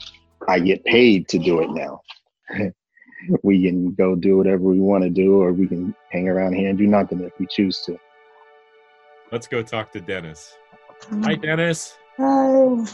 I 0.47 0.57
get 0.57 0.83
paid 0.85 1.27
to 1.27 1.37
do 1.37 1.61
it 1.61 1.69
now. 1.69 2.01
we 3.43 3.63
can 3.63 3.93
go 3.93 4.15
do 4.15 4.37
whatever 4.37 4.63
we 4.63 4.79
want 4.79 5.03
to 5.03 5.11
do, 5.11 5.39
or 5.39 5.53
we 5.53 5.67
can 5.67 5.93
hang 6.11 6.27
around 6.27 6.53
here 6.53 6.69
and 6.69 6.79
do 6.79 6.87
nothing 6.87 7.21
if 7.21 7.33
we 7.37 7.45
choose 7.45 7.79
to. 7.85 7.99
Let's 9.31 9.47
go 9.47 9.61
talk 9.61 9.91
to 9.93 9.99
Dennis. 10.01 10.55
Hi, 11.23 11.35
Dennis. 11.35 11.97
Oh, 12.19 12.85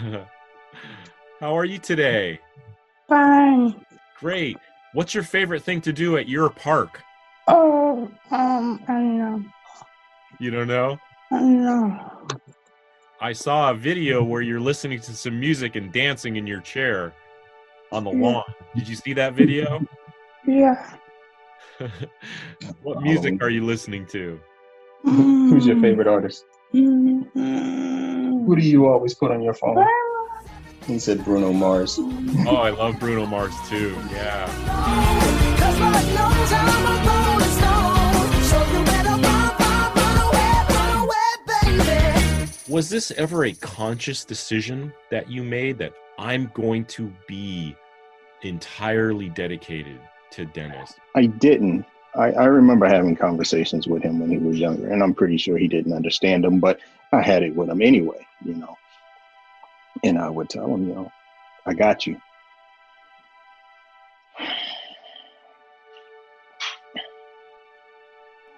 How 1.40 1.56
are 1.56 1.64
you 1.64 1.78
today? 1.78 2.40
fine. 3.08 3.74
Great. 4.18 4.56
What's 4.92 5.14
your 5.14 5.22
favorite 5.22 5.62
thing 5.62 5.80
to 5.82 5.92
do 5.92 6.16
at 6.16 6.28
your 6.28 6.50
park? 6.50 7.02
Oh, 7.46 8.10
um, 8.30 8.82
I 8.88 8.92
don't 8.94 9.18
know. 9.18 9.44
You 10.40 10.50
don't 10.50 10.66
know? 10.68 10.98
I 11.32 11.38
don't 11.38 11.62
know. 11.62 12.12
I 13.20 13.32
saw 13.32 13.70
a 13.70 13.74
video 13.74 14.22
where 14.22 14.42
you're 14.42 14.60
listening 14.60 15.00
to 15.00 15.14
some 15.14 15.38
music 15.38 15.76
and 15.76 15.92
dancing 15.92 16.36
in 16.36 16.46
your 16.46 16.60
chair 16.60 17.12
on 17.92 18.04
the 18.04 18.10
Yeah. 18.12 18.20
lawn. 18.26 18.44
Did 18.76 18.88
you 18.88 18.96
see 18.96 19.12
that 19.14 19.34
video? 19.34 19.80
Yeah. 20.46 20.96
what 22.82 23.00
music 23.02 23.42
are 23.42 23.50
you 23.50 23.64
listening 23.64 24.06
to? 24.08 24.38
Who's 25.04 25.66
your 25.66 25.80
favorite 25.80 26.06
artist? 26.06 26.44
Mm-hmm. 26.74 28.46
Who 28.46 28.56
do 28.56 28.62
you 28.62 28.86
always 28.86 29.14
put 29.14 29.30
on 29.30 29.42
your 29.42 29.54
phone? 29.54 29.86
He 30.86 30.98
said 30.98 31.24
Bruno 31.24 31.52
Mars. 31.52 31.98
Oh, 32.00 32.56
I 32.56 32.70
love 32.70 32.98
Bruno 32.98 33.26
Mars 33.26 33.54
too. 33.68 33.94
Yeah. 34.10 34.48
Was 42.68 42.90
this 42.90 43.10
ever 43.12 43.44
a 43.44 43.52
conscious 43.52 44.24
decision 44.24 44.92
that 45.10 45.30
you 45.30 45.42
made 45.42 45.78
that 45.78 45.92
I'm 46.18 46.50
going 46.54 46.84
to 46.86 47.12
be 47.26 47.74
entirely 48.42 49.30
dedicated 49.30 50.00
to 50.32 50.44
Dennis? 50.46 50.94
I 51.14 51.26
didn't. 51.26 51.86
I, 52.18 52.32
I 52.32 52.44
remember 52.46 52.86
having 52.86 53.14
conversations 53.14 53.86
with 53.86 54.02
him 54.02 54.18
when 54.18 54.30
he 54.30 54.38
was 54.38 54.58
younger, 54.58 54.88
and 54.88 55.04
I'm 55.04 55.14
pretty 55.14 55.36
sure 55.38 55.56
he 55.56 55.68
didn't 55.68 55.92
understand 55.92 56.42
them, 56.42 56.58
but 56.58 56.80
I 57.12 57.22
had 57.22 57.44
it 57.44 57.54
with 57.54 57.70
him 57.70 57.80
anyway, 57.80 58.26
you 58.44 58.54
know. 58.54 58.76
And 60.02 60.18
I 60.18 60.28
would 60.28 60.50
tell 60.50 60.74
him, 60.74 60.88
you 60.88 60.94
know, 60.94 61.12
I 61.64 61.74
got 61.74 62.08
you. 62.08 62.20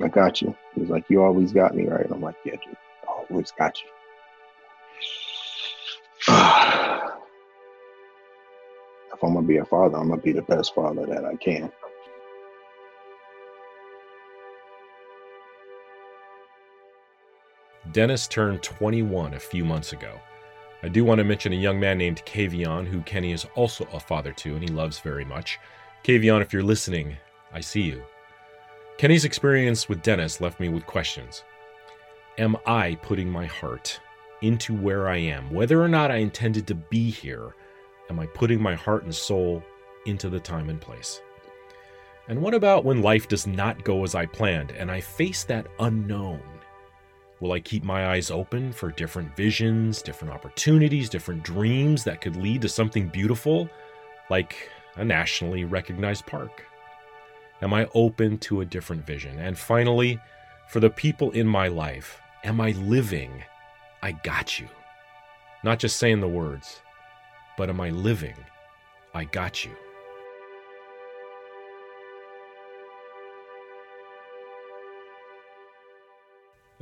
I 0.03 0.09
got 0.09 0.41
you. 0.41 0.57
He's 0.75 0.89
like, 0.89 1.05
You 1.11 1.23
always 1.23 1.53
got 1.53 1.75
me, 1.75 1.87
right? 1.87 2.07
I'm 2.11 2.23
like, 2.23 2.37
Yeah, 2.47 2.57
dude, 2.65 2.77
always 3.07 3.53
got 3.59 3.77
you. 3.83 3.89
if 9.13 9.23
I'm 9.23 9.35
gonna 9.35 9.47
be 9.47 9.59
a 9.59 9.67
father, 9.67 9.99
I'm 9.99 10.09
gonna 10.09 10.23
be 10.23 10.33
the 10.33 10.41
best 10.43 10.75
father 10.75 11.05
that 11.05 11.27
I 11.27 11.37
can. 11.37 11.71
Dennis 17.93 18.29
turned 18.29 18.63
21 18.63 19.35
a 19.35 19.41
few 19.41 19.65
months 19.65 19.93
ago. 19.93 20.21
I 20.83 20.89
do 20.89 21.05
want 21.05 21.19
to 21.19 21.25
mention 21.25 21.53
a 21.53 21.57
young 21.57 21.81
man 21.81 21.99
named 21.99 22.23
Kavion, 22.25 22.87
who 22.87 23.03
Kenny 23.03 23.33
is 23.33 23.47
also 23.55 23.87
a 23.93 24.01
father 24.01 24.33
to, 24.33 24.55
and 24.55 24.63
he 24.63 24.69
loves 24.69 25.01
very 25.01 25.25
much. 25.25 25.59
Kavion, 26.05 26.41
if 26.41 26.53
you're 26.53 26.63
listening, 26.63 27.17
I 27.53 27.61
see 27.61 27.83
you. 27.83 28.03
Kenny's 28.97 29.25
experience 29.25 29.89
with 29.89 30.03
Dennis 30.03 30.41
left 30.41 30.61
me 30.61 30.69
with 30.69 30.87
questions. 30.87 31.43
Am 32.39 32.57
I 32.65 32.95
putting 33.03 33.29
my 33.29 33.47
heart 33.47 33.99
into 34.41 34.75
where 34.75 35.09
I 35.09 35.17
am? 35.17 35.51
Whether 35.51 35.83
or 35.83 35.89
not 35.89 36.11
I 36.11 36.17
intended 36.17 36.67
to 36.69 36.75
be 36.75 37.11
here, 37.11 37.55
am 38.09 38.21
I 38.21 38.27
putting 38.27 38.63
my 38.63 38.75
heart 38.75 39.05
and 39.05 39.15
soul 39.15 39.63
into 40.07 40.31
the 40.31 40.41
time 40.41 40.71
and 40.71 40.81
place? 40.81 41.21
And 42.29 42.41
what 42.41 42.55
about 42.55 42.85
when 42.85 43.03
life 43.03 43.27
does 43.27 43.47
not 43.47 43.83
go 43.85 44.05
as 44.05 44.15
I 44.15 44.27
planned 44.27 44.71
and 44.71 44.91
I 44.91 45.01
face 45.01 45.45
that 45.45 45.67
unknown? 45.81 46.41
Will 47.41 47.53
I 47.53 47.61
keep 47.61 47.85
my 47.85 48.09
eyes 48.09 48.31
open 48.31 48.71
for 48.71 48.91
different 48.91 49.35
visions, 49.35 50.03
different 50.03 50.35
opportunities, 50.35 51.09
different 51.09 51.43
dreams 51.43 52.05
that 52.05 52.21
could 52.21 52.37
lead 52.37 52.61
to 52.63 52.69
something 52.69 53.09
beautiful, 53.09 53.69
like 54.29 54.69
a 54.97 55.05
nationally 55.05 55.65
recognized 55.65 56.27
park? 56.27 56.63
Am 57.63 57.73
I 57.73 57.89
open 57.95 58.37
to 58.39 58.61
a 58.61 58.67
different 58.67 59.07
vision? 59.07 59.39
And 59.39 59.57
finally, 59.57 60.21
for 60.69 60.81
the 60.81 60.91
people 60.91 61.31
in 61.31 61.47
my 61.47 61.69
life, 61.69 62.21
am 62.45 62.61
I 62.61 62.73
living? 62.73 63.43
I 64.03 64.13
got 64.13 64.61
you. 64.61 64.69
Not 65.65 65.79
just 65.79 65.97
saying 65.97 66.21
the 66.21 66.29
words, 66.29 66.81
but 67.57 67.71
am 67.71 67.81
I 67.81 67.91
living? 67.91 68.37
I 69.15 69.25
got 69.25 69.65
you. 69.65 69.73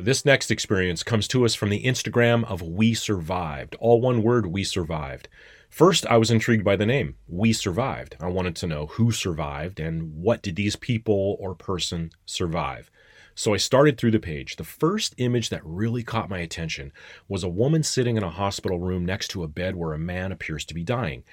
This 0.01 0.25
next 0.25 0.53
experience 0.53 1.03
comes 1.03 1.27
to 1.27 1.45
us 1.45 1.57
from 1.57 1.71
the 1.71 1.83
Instagram 1.83 2.45
of 2.45 2.63
We 2.63 2.95
Survived. 2.95 3.75
All 3.81 4.01
one 4.01 4.23
word, 4.23 4.47
We 4.47 4.63
Survived. 4.63 5.29
First, 5.71 6.07
I 6.07 6.19
was 6.19 6.31
intrigued 6.31 6.63
by 6.63 6.77
the 6.77 6.87
name, 6.87 7.17
We 7.27 7.53
Survived. 7.53 8.15
I 8.21 8.29
wanted 8.29 8.55
to 8.57 8.69
know 8.69 8.87
who 8.87 9.11
survived 9.11 9.81
and 9.81 10.15
what 10.15 10.41
did 10.41 10.55
these 10.55 10.77
people 10.77 11.37
or 11.41 11.57
person 11.57 12.13
survive. 12.27 12.93
So 13.35 13.55
I 13.55 13.57
started 13.57 13.99
through 13.99 14.13
the 14.13 14.21
page. 14.21 14.55
The 14.55 14.63
first 14.63 15.17
image 15.19 15.49
that 15.49 15.67
really 15.67 16.05
caught 16.05 16.31
my 16.31 16.39
attention 16.39 16.93
was 17.27 17.43
a 17.43 17.49
woman 17.49 17.83
sitting 17.83 18.17
in 18.17 18.23
a 18.23 18.31
hospital 18.31 18.79
room 18.79 19.05
next 19.05 19.33
to 19.33 19.43
a 19.43 19.49
bed 19.49 19.75
where 19.75 19.95
a 19.95 19.99
man 19.99 20.31
appears 20.31 20.65
to 20.67 20.75
be 20.75 20.85
dying. 20.85 21.25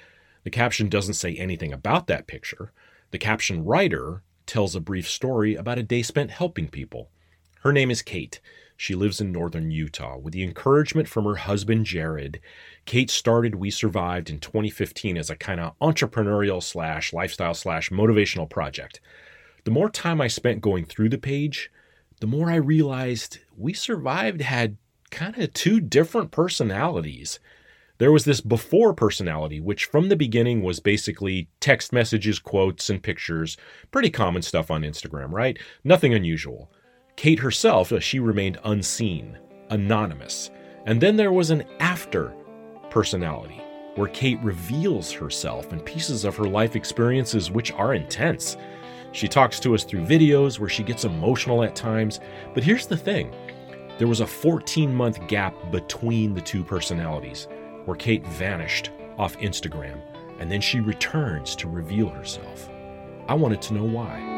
The 0.42 0.50
caption 0.50 0.88
doesn't 0.88 1.14
say 1.14 1.36
anything 1.36 1.72
about 1.72 2.08
that 2.08 2.26
picture. 2.26 2.72
The 3.12 3.18
caption 3.18 3.64
writer 3.64 4.24
tells 4.44 4.74
a 4.74 4.80
brief 4.80 5.08
story 5.08 5.54
about 5.54 5.78
a 5.78 5.84
day 5.84 6.02
spent 6.02 6.32
helping 6.32 6.66
people. 6.66 7.10
Her 7.66 7.72
name 7.72 7.90
is 7.90 8.00
Kate. 8.00 8.38
She 8.76 8.94
lives 8.94 9.20
in 9.20 9.32
northern 9.32 9.72
Utah. 9.72 10.18
With 10.18 10.34
the 10.34 10.44
encouragement 10.44 11.08
from 11.08 11.24
her 11.24 11.34
husband, 11.34 11.84
Jared, 11.84 12.38
Kate 12.84 13.10
started 13.10 13.56
We 13.56 13.72
Survived 13.72 14.30
in 14.30 14.38
2015 14.38 15.16
as 15.16 15.30
a 15.30 15.34
kind 15.34 15.58
of 15.58 15.76
entrepreneurial 15.80 16.62
slash 16.62 17.12
lifestyle 17.12 17.54
slash 17.54 17.90
motivational 17.90 18.48
project. 18.48 19.00
The 19.64 19.72
more 19.72 19.90
time 19.90 20.20
I 20.20 20.28
spent 20.28 20.60
going 20.60 20.84
through 20.84 21.08
the 21.08 21.18
page, 21.18 21.72
the 22.20 22.28
more 22.28 22.52
I 22.52 22.54
realized 22.54 23.40
We 23.56 23.72
Survived 23.72 24.42
had 24.42 24.76
kind 25.10 25.36
of 25.36 25.52
two 25.52 25.80
different 25.80 26.30
personalities. 26.30 27.40
There 27.98 28.12
was 28.12 28.26
this 28.26 28.40
before 28.40 28.94
personality, 28.94 29.58
which 29.58 29.86
from 29.86 30.08
the 30.08 30.14
beginning 30.14 30.62
was 30.62 30.78
basically 30.78 31.48
text 31.58 31.92
messages, 31.92 32.38
quotes, 32.38 32.88
and 32.88 33.02
pictures. 33.02 33.56
Pretty 33.90 34.10
common 34.10 34.42
stuff 34.42 34.70
on 34.70 34.82
Instagram, 34.82 35.32
right? 35.32 35.58
Nothing 35.82 36.14
unusual. 36.14 36.70
Kate 37.16 37.38
herself, 37.38 37.92
uh, 37.92 37.98
she 37.98 38.20
remained 38.20 38.58
unseen, 38.64 39.38
anonymous. 39.70 40.50
And 40.84 41.00
then 41.00 41.16
there 41.16 41.32
was 41.32 41.50
an 41.50 41.64
after 41.80 42.34
personality, 42.90 43.60
where 43.94 44.08
Kate 44.08 44.38
reveals 44.42 45.10
herself 45.10 45.72
and 45.72 45.84
pieces 45.84 46.24
of 46.24 46.36
her 46.36 46.44
life 46.44 46.76
experiences, 46.76 47.50
which 47.50 47.72
are 47.72 47.94
intense. 47.94 48.58
She 49.12 49.28
talks 49.28 49.58
to 49.60 49.74
us 49.74 49.82
through 49.82 50.04
videos 50.04 50.58
where 50.58 50.68
she 50.68 50.82
gets 50.82 51.06
emotional 51.06 51.62
at 51.64 51.74
times. 51.74 52.20
But 52.52 52.62
here's 52.62 52.86
the 52.86 52.98
thing 52.98 53.34
there 53.96 54.08
was 54.08 54.20
a 54.20 54.26
14 54.26 54.94
month 54.94 55.26
gap 55.26 55.54
between 55.72 56.34
the 56.34 56.42
two 56.42 56.62
personalities, 56.62 57.48
where 57.86 57.96
Kate 57.96 58.26
vanished 58.26 58.90
off 59.16 59.38
Instagram, 59.38 59.98
and 60.38 60.52
then 60.52 60.60
she 60.60 60.80
returns 60.80 61.56
to 61.56 61.68
reveal 61.68 62.10
herself. 62.10 62.68
I 63.26 63.34
wanted 63.34 63.62
to 63.62 63.74
know 63.74 63.84
why. 63.84 64.35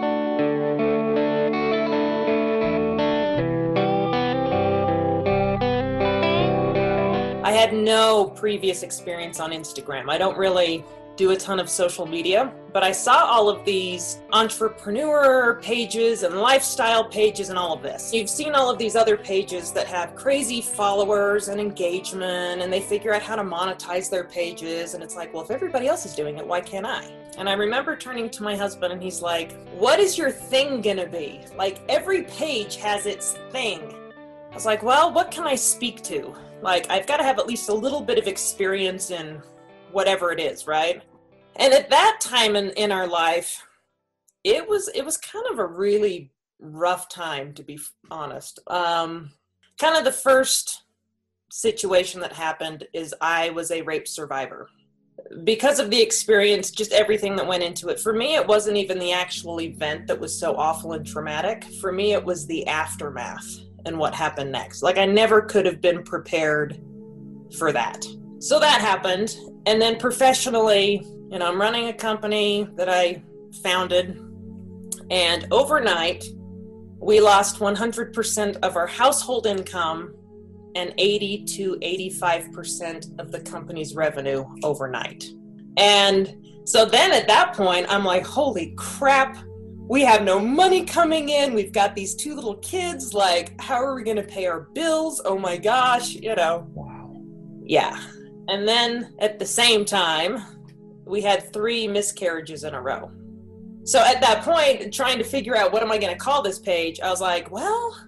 Had 7.59 7.73
no 7.73 8.27
previous 8.37 8.85
experience 8.85 9.41
on 9.41 9.51
Instagram. 9.51 10.09
I 10.09 10.17
don't 10.17 10.39
really 10.39 10.85
do 11.17 11.33
a 11.33 11.37
ton 11.37 11.59
of 11.59 11.69
social 11.69 12.07
media, 12.07 12.53
but 12.73 12.85
I 12.85 12.93
saw 12.93 13.25
all 13.25 13.49
of 13.49 13.65
these 13.65 14.21
entrepreneur 14.33 15.59
pages 15.61 16.23
and 16.23 16.37
lifestyle 16.37 17.03
pages 17.03 17.49
and 17.49 17.59
all 17.59 17.73
of 17.73 17.83
this. 17.83 18.15
You've 18.15 18.31
seen 18.31 18.55
all 18.55 18.71
of 18.71 18.79
these 18.79 18.95
other 18.95 19.17
pages 19.17 19.73
that 19.73 19.89
have 19.89 20.15
crazy 20.15 20.61
followers 20.61 21.49
and 21.49 21.61
engagement, 21.61 22.63
and 22.63 22.73
they 22.73 22.81
figure 22.81 23.13
out 23.13 23.23
how 23.23 23.35
to 23.35 23.43
monetize 23.43 24.09
their 24.09 24.23
pages. 24.23 24.95
And 24.95 25.03
it's 25.03 25.17
like, 25.17 25.35
well, 25.35 25.43
if 25.43 25.51
everybody 25.51 25.89
else 25.89 26.07
is 26.07 26.15
doing 26.15 26.39
it, 26.39 26.47
why 26.47 26.61
can't 26.61 26.87
I? 26.87 27.13
And 27.39 27.49
I 27.49 27.55
remember 27.55 27.97
turning 27.97 28.31
to 28.31 28.45
my 28.45 28.55
husband, 28.55 28.93
and 28.93 29.03
he's 29.03 29.21
like, 29.21 29.59
What 29.73 29.99
is 29.99 30.17
your 30.17 30.31
thing 30.31 30.81
gonna 30.81 31.09
be? 31.09 31.41
Like, 31.57 31.81
every 31.89 32.23
page 32.23 32.77
has 32.77 33.07
its 33.07 33.33
thing. 33.51 33.81
I 34.53 34.55
was 34.55 34.65
like, 34.65 34.85
Well, 34.85 35.13
what 35.13 35.33
can 35.33 35.45
I 35.45 35.57
speak 35.57 36.03
to? 36.05 36.37
Like, 36.63 36.91
I've 36.91 37.07
got 37.07 37.19
to 37.19 37.25
have 37.25 37.39
at 37.39 37.47
least 37.47 37.69
a 37.69 37.75
little 37.75 38.01
bit 38.01 38.19
of 38.19 38.27
experience 38.27 39.11
in 39.11 39.41
whatever 39.93 40.33
it 40.33 40.41
is, 40.41 40.67
right? 40.67 41.03
And 41.57 41.73
at 41.73 41.91
that 41.91 42.19
time 42.21 42.57
in, 42.57 42.71
in 42.71 42.93
our 42.93 43.07
life, 43.07 43.65
it 44.45 44.69
was 44.69 44.89
it 44.95 45.05
was 45.05 45.17
kind 45.17 45.45
of 45.51 45.59
a 45.59 45.67
really 45.67 46.31
rough 46.61 47.09
time 47.09 47.53
to 47.55 47.63
be 47.63 47.79
honest. 48.11 48.61
Um, 48.69 49.33
kind 49.79 49.97
of 49.97 50.05
the 50.05 50.13
first 50.13 50.85
situation 51.51 52.21
that 52.21 52.33
happened 52.33 52.87
is 52.93 53.15
I 53.21 53.51
was 53.51 53.71
a 53.71 53.83
rape 53.83 54.07
survivor. 54.07 54.69
Because 55.45 55.81
of 55.81 55.91
the 55.91 56.01
experience, 56.01 56.71
just 56.71 56.93
everything 56.93 57.37
that 57.37 57.47
went 57.47 57.63
into 57.63 57.89
it. 57.89 57.99
For 57.99 58.13
me, 58.13 58.37
it 58.37 58.47
wasn't 58.47 58.77
even 58.77 58.99
the 58.99 59.13
actual 59.13 59.61
event 59.61 60.07
that 60.07 60.21
was 60.21 60.39
so 60.39 60.55
awful 60.57 60.93
and 60.93 61.05
traumatic. 61.05 61.65
For 61.81 61.91
me, 61.93 62.13
it 62.13 62.25
was 62.25 62.47
the 62.47 62.67
aftermath 62.67 63.68
and 63.87 63.99
what 63.99 64.15
happened 64.15 64.53
next. 64.53 64.83
Like 64.83 64.99
I 64.99 65.07
never 65.07 65.43
could 65.43 65.67
have 65.67 65.81
been 65.81 66.03
prepared 66.03 66.81
for 67.59 67.73
that. 67.73 68.07
So 68.41 68.61
that 68.61 68.81
happened. 68.81 69.37
And 69.67 69.81
then 69.81 69.99
professionally, 69.99 71.03
you 71.31 71.39
know, 71.39 71.47
I'm 71.47 71.61
running 71.61 71.89
a 71.89 71.93
company 71.93 72.69
that 72.77 72.89
I 72.89 73.23
founded. 73.63 74.21
And 75.11 75.47
overnight, 75.51 76.25
we 77.01 77.21
lost 77.21 77.59
100% 77.59 78.57
of 78.63 78.77
our 78.77 78.87
household 78.87 79.47
income 79.47 80.15
and 80.75 80.93
80 80.99 81.45
to 81.45 81.77
85% 81.77 83.19
of 83.19 83.33
the 83.33 83.41
company's 83.41 83.95
revenue 83.95 84.45
overnight. 84.63 85.25
And 85.77 86.47
so 86.65 86.85
then 86.85 87.13
at 87.13 87.27
that 87.29 87.55
point, 87.55 87.87
I'm 87.89 88.05
like, 88.05 88.27
holy 88.27 88.75
crap, 88.77 89.37
we 89.89 90.03
have 90.03 90.23
no 90.23 90.39
money 90.39 90.85
coming 90.85 91.31
in. 91.31 91.55
We've 91.55 91.73
got 91.73 91.95
these 91.95 92.15
two 92.15 92.35
little 92.35 92.57
kids. 92.57 93.15
Like, 93.15 93.59
how 93.59 93.83
are 93.83 93.95
we 93.95 94.03
going 94.03 94.19
to 94.19 94.23
pay 94.23 94.47
our 94.47 94.69
bills? 94.75 95.23
Oh 95.25 95.39
my 95.39 95.57
gosh, 95.57 96.15
you 96.15 96.35
know. 96.35 96.67
Wow. 96.75 97.17
Yeah. 97.65 97.99
And 98.49 98.69
then 98.69 99.15
at 99.19 99.39
the 99.39 99.47
same 99.47 99.87
time, 99.87 100.43
we 101.07 101.23
had 101.23 101.53
three 101.55 101.89
miscarriages 101.89 102.65
in 102.65 102.75
a 102.75 102.81
row. 102.81 103.11
So 103.85 104.01
at 104.01 104.21
that 104.21 104.43
point, 104.43 104.93
trying 104.93 105.17
to 105.19 105.25
figure 105.25 105.57
out 105.57 105.73
what 105.73 105.83
am 105.83 105.91
I 105.91 105.97
going 105.97 106.13
to 106.13 106.19
call 106.19 106.43
this 106.43 106.59
page, 106.59 107.01
I 107.01 107.09
was 107.09 107.23
like, 107.23 107.51
well, 107.51 107.99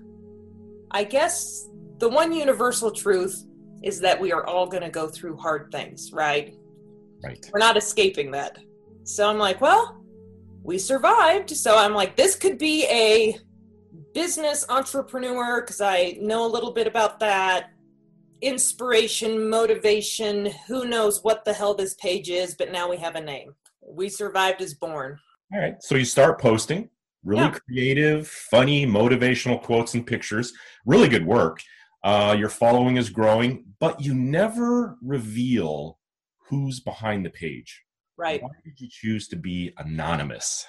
I 0.90 1.04
guess 1.04 1.70
the 1.96 2.10
one 2.10 2.30
universal 2.30 2.90
truth 2.90 3.46
is 3.82 4.00
that 4.00 4.20
we 4.20 4.32
are 4.32 4.46
all 4.46 4.66
going 4.66 4.82
to 4.82 4.90
go 4.90 5.08
through 5.08 5.38
hard 5.38 5.72
things, 5.72 6.12
right? 6.12 6.54
Right. 7.24 7.50
We're 7.50 7.58
not 7.58 7.78
escaping 7.78 8.30
that. 8.32 8.58
So 9.04 9.26
I'm 9.28 9.38
like, 9.38 9.62
well, 9.62 9.99
we 10.62 10.78
survived. 10.78 11.50
So 11.50 11.76
I'm 11.76 11.94
like, 11.94 12.16
this 12.16 12.34
could 12.36 12.58
be 12.58 12.84
a 12.86 13.38
business 14.14 14.64
entrepreneur 14.68 15.60
because 15.60 15.80
I 15.80 16.18
know 16.20 16.46
a 16.46 16.48
little 16.48 16.72
bit 16.72 16.86
about 16.86 17.20
that. 17.20 17.70
Inspiration, 18.42 19.50
motivation, 19.50 20.46
who 20.66 20.86
knows 20.86 21.22
what 21.22 21.44
the 21.44 21.52
hell 21.52 21.74
this 21.74 21.94
page 21.94 22.30
is, 22.30 22.54
but 22.54 22.72
now 22.72 22.88
we 22.88 22.96
have 22.96 23.16
a 23.16 23.20
name. 23.20 23.54
We 23.86 24.08
survived 24.08 24.60
is 24.60 24.74
born. 24.74 25.18
All 25.52 25.60
right. 25.60 25.74
So 25.80 25.94
you 25.94 26.04
start 26.04 26.40
posting 26.40 26.88
really 27.22 27.42
Yeah. 27.42 27.58
creative, 27.68 28.28
funny, 28.28 28.86
motivational 28.86 29.60
quotes 29.62 29.94
and 29.94 30.06
pictures. 30.06 30.52
Really 30.86 31.08
good 31.08 31.26
work. 31.26 31.60
Uh, 32.02 32.34
your 32.38 32.48
following 32.48 32.96
is 32.96 33.10
growing, 33.10 33.64
but 33.78 34.00
you 34.00 34.14
never 34.14 34.96
reveal 35.02 35.98
who's 36.48 36.80
behind 36.80 37.26
the 37.26 37.30
page. 37.30 37.82
Right. 38.20 38.42
Why 38.42 38.50
did 38.62 38.78
you 38.78 38.88
choose 38.90 39.28
to 39.28 39.36
be 39.36 39.72
anonymous? 39.78 40.66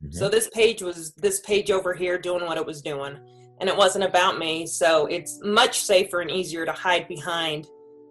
Mm-hmm. 0.00 0.16
So 0.16 0.28
this 0.28 0.48
page 0.48 0.80
was 0.80 1.12
this 1.14 1.40
page 1.40 1.72
over 1.72 1.92
here 1.92 2.18
doing 2.18 2.46
what 2.46 2.56
it 2.56 2.64
was 2.64 2.80
doing, 2.82 3.18
and 3.58 3.68
it 3.68 3.76
wasn't 3.76 4.04
about 4.04 4.38
me. 4.38 4.64
So 4.64 5.06
it's 5.06 5.40
much 5.42 5.80
safer 5.80 6.20
and 6.20 6.30
easier 6.30 6.64
to 6.64 6.72
hide 6.72 7.08
behind 7.08 7.66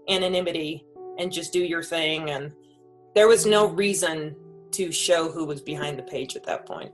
anonymity 0.09 0.85
and 1.17 1.31
just 1.31 1.53
do 1.53 1.59
your 1.63 1.81
thing. 1.81 2.29
And 2.29 2.51
there 3.15 3.29
was 3.29 3.45
no 3.45 3.67
reason 3.67 4.35
to 4.71 4.91
show 4.91 5.31
who 5.31 5.45
was 5.45 5.61
behind 5.61 5.97
the 5.97 6.03
page 6.03 6.35
at 6.35 6.43
that 6.43 6.65
point. 6.65 6.91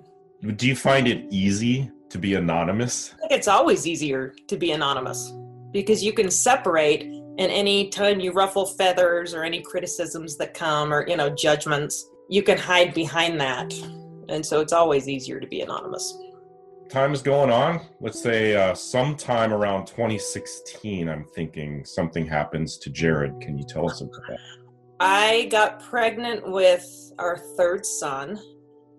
Do 0.58 0.68
you 0.68 0.76
find 0.76 1.08
it 1.08 1.26
easy 1.32 1.90
to 2.10 2.20
be 2.20 2.36
anonymous? 2.36 3.16
I 3.16 3.18
think 3.22 3.32
it's 3.32 3.48
always 3.48 3.88
easier 3.88 4.36
to 4.48 4.58
be 4.58 4.74
anonymous 4.74 5.34
because 5.72 6.04
you 6.04 6.14
can 6.14 6.30
separate 6.30 7.04
and 7.40 7.52
any 7.52 7.90
time 7.90 8.20
you 8.20 8.32
ruffle 8.32 8.66
feathers 8.66 9.34
or 9.34 9.44
any 9.44 9.62
criticisms 9.62 10.38
that 10.38 10.54
come 10.54 10.94
or 10.94 11.08
you 11.08 11.18
know 11.18 11.30
judgments 11.30 12.12
you 12.30 12.44
can 12.44 12.58
hide 12.58 12.94
behind 12.94 13.42
that 13.42 13.74
and 14.30 14.46
so 14.46 14.62
it's 14.62 14.74
always 14.74 15.10
easier 15.10 15.40
to 15.40 15.48
be 15.48 15.62
anonymous 15.62 16.18
Time 16.90 17.14
is 17.14 17.22
going 17.22 17.52
on. 17.52 17.82
Let's 18.02 18.20
say 18.20 18.56
uh, 18.56 18.74
sometime 18.74 19.54
around 19.54 19.86
2016, 19.86 21.08
I'm 21.08 21.24
thinking 21.24 21.86
something 21.86 22.26
happens 22.26 22.80
to 22.80 22.90
Jared. 22.90 23.40
Can 23.42 23.60
you 23.60 23.64
tell 23.64 23.88
us 23.88 24.02
about 24.02 24.24
that? 24.28 24.40
i 25.00 25.48
got 25.50 25.82
pregnant 25.82 26.50
with 26.50 27.14
our 27.20 27.38
third 27.58 27.86
son 27.86 28.38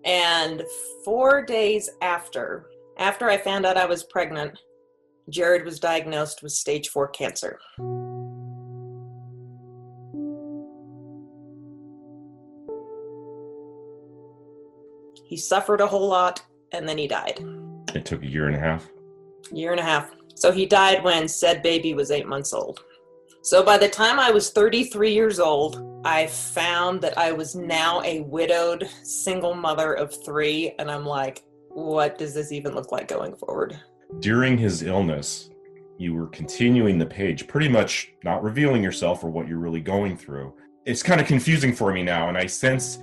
and 0.03 0.63
four 1.05 1.45
days 1.45 1.89
after 2.01 2.67
after 2.97 3.29
i 3.29 3.37
found 3.37 3.65
out 3.65 3.77
i 3.77 3.85
was 3.85 4.03
pregnant 4.05 4.57
jared 5.29 5.63
was 5.63 5.79
diagnosed 5.79 6.41
with 6.41 6.51
stage 6.51 6.89
four 6.89 7.07
cancer 7.07 7.59
he 15.31 15.37
suffered 15.37 15.79
a 15.79 15.87
whole 15.87 16.09
lot 16.09 16.43
and 16.73 16.87
then 16.87 16.97
he 16.97 17.07
died 17.07 17.39
It 17.95 18.03
took 18.03 18.21
a 18.21 18.27
year 18.27 18.47
and 18.47 18.55
a 18.55 18.59
half. 18.59 18.89
year 19.53 19.71
and 19.71 19.79
a 19.79 19.83
half. 19.83 20.11
So 20.35 20.51
he 20.51 20.65
died 20.65 21.03
when 21.05 21.27
said 21.29 21.63
baby 21.63 21.93
was 21.93 22.11
eight 22.11 22.27
months 22.27 22.51
old. 22.53 22.83
So 23.41 23.63
by 23.63 23.77
the 23.77 23.87
time 23.87 24.19
I 24.19 24.29
was 24.29 24.49
33 24.51 25.13
years 25.13 25.39
old, 25.39 26.01
I 26.03 26.27
found 26.27 26.99
that 27.01 27.17
I 27.17 27.31
was 27.31 27.55
now 27.55 28.01
a 28.03 28.21
widowed 28.21 28.89
single 29.03 29.55
mother 29.55 29.93
of 29.93 30.13
three. 30.25 30.73
And 30.79 30.91
I'm 30.91 31.05
like, 31.05 31.43
what 31.69 32.17
does 32.17 32.33
this 32.33 32.51
even 32.51 32.75
look 32.75 32.91
like 32.91 33.07
going 33.07 33.35
forward? 33.35 33.79
During 34.19 34.57
his 34.57 34.83
illness, 34.83 35.49
you 35.97 36.13
were 36.13 36.27
continuing 36.27 36.97
the 36.99 37.05
page, 37.05 37.47
pretty 37.47 37.69
much 37.69 38.11
not 38.25 38.43
revealing 38.43 38.83
yourself 38.83 39.23
or 39.23 39.29
what 39.29 39.47
you're 39.47 39.59
really 39.59 39.79
going 39.81 40.17
through. 40.17 40.53
It's 40.85 41.03
kind 41.03 41.21
of 41.21 41.27
confusing 41.27 41.73
for 41.73 41.93
me 41.93 42.03
now, 42.03 42.27
and 42.27 42.37
I 42.37 42.47
sense 42.47 42.99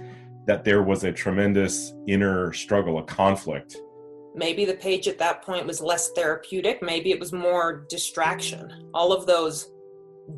that 0.49 0.65
there 0.65 0.83
was 0.83 1.05
a 1.05 1.13
tremendous 1.13 1.93
inner 2.09 2.53
struggle, 2.55 2.99
a 2.99 3.03
conflict. 3.05 3.77
Maybe 4.35 4.65
the 4.65 4.75
page 4.75 5.07
at 5.07 5.19
that 5.19 5.43
point 5.43 5.67
was 5.67 5.83
less 5.83 6.11
therapeutic. 6.13 6.83
Maybe 6.83 7.11
it 7.11 7.21
was 7.21 7.35
more 7.35 7.85
distraction. 7.91 8.91
All 8.95 9.13
of 9.13 9.27
those 9.27 9.71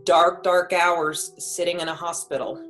dark, 0.05 0.43
dark 0.43 0.73
hours 0.73 1.33
sitting 1.39 1.79
in 1.79 1.89
a 1.89 1.95
hospital. 1.95 2.61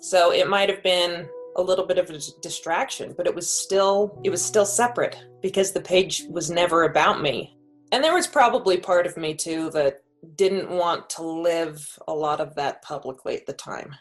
So 0.00 0.32
it 0.32 0.46
might 0.46 0.68
have 0.68 0.82
been 0.82 1.26
a 1.56 1.62
little 1.62 1.86
bit 1.86 1.96
of 1.96 2.10
a 2.10 2.18
distraction, 2.42 3.14
but 3.16 3.26
it 3.26 3.34
was 3.34 3.50
still 3.50 4.20
it 4.22 4.30
was 4.30 4.44
still 4.44 4.66
separate 4.66 5.16
because 5.40 5.72
the 5.72 5.80
page 5.80 6.24
was 6.28 6.50
never 6.50 6.84
about 6.84 7.22
me. 7.22 7.56
And 7.92 8.04
there 8.04 8.14
was 8.14 8.26
probably 8.26 8.76
part 8.76 9.06
of 9.06 9.16
me 9.16 9.34
too 9.34 9.70
that 9.70 10.02
didn't 10.36 10.70
want 10.70 11.08
to 11.10 11.22
live 11.22 11.98
a 12.08 12.14
lot 12.14 12.40
of 12.40 12.54
that 12.56 12.82
publicly 12.82 13.36
at 13.36 13.46
the 13.46 13.54
time. 13.54 13.94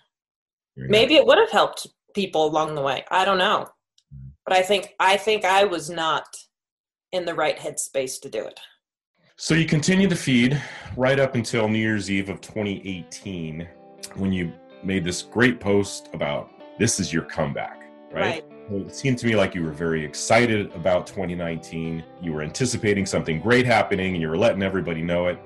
Maybe 0.75 1.15
it 1.15 1.25
would 1.25 1.37
have 1.37 1.51
helped 1.51 1.87
people 2.13 2.45
along 2.45 2.75
the 2.75 2.81
way. 2.81 3.03
I 3.11 3.25
don't 3.25 3.37
know. 3.37 3.67
But 4.45 4.57
I 4.57 4.61
think 4.61 4.95
I 4.99 5.17
think 5.17 5.45
I 5.45 5.65
was 5.65 5.89
not 5.89 6.25
in 7.11 7.25
the 7.25 7.33
right 7.33 7.57
headspace 7.57 8.19
to 8.21 8.29
do 8.29 8.45
it. 8.45 8.59
So 9.35 9.53
you 9.53 9.65
continued 9.65 10.09
to 10.09 10.15
feed 10.15 10.61
right 10.97 11.19
up 11.19 11.35
until 11.35 11.69
New 11.69 11.79
Year's 11.79 12.11
Eve 12.11 12.29
of 12.29 12.41
2018 12.41 13.67
when 14.15 14.33
you 14.33 14.51
made 14.83 15.03
this 15.03 15.21
great 15.21 15.59
post 15.59 16.09
about 16.13 16.51
this 16.77 16.99
is 16.99 17.13
your 17.13 17.23
comeback, 17.23 17.83
right? 18.11 18.43
It 18.71 18.93
seemed 18.93 19.17
to 19.19 19.27
me 19.27 19.35
like 19.35 19.55
you 19.55 19.63
were 19.63 19.71
very 19.71 20.03
excited 20.03 20.71
about 20.75 21.07
2019. 21.07 22.03
You 22.21 22.33
were 22.33 22.41
anticipating 22.41 23.05
something 23.05 23.39
great 23.39 23.65
happening 23.65 24.13
and 24.13 24.21
you 24.21 24.29
were 24.29 24.37
letting 24.37 24.61
everybody 24.61 25.01
know 25.01 25.27
it. 25.27 25.39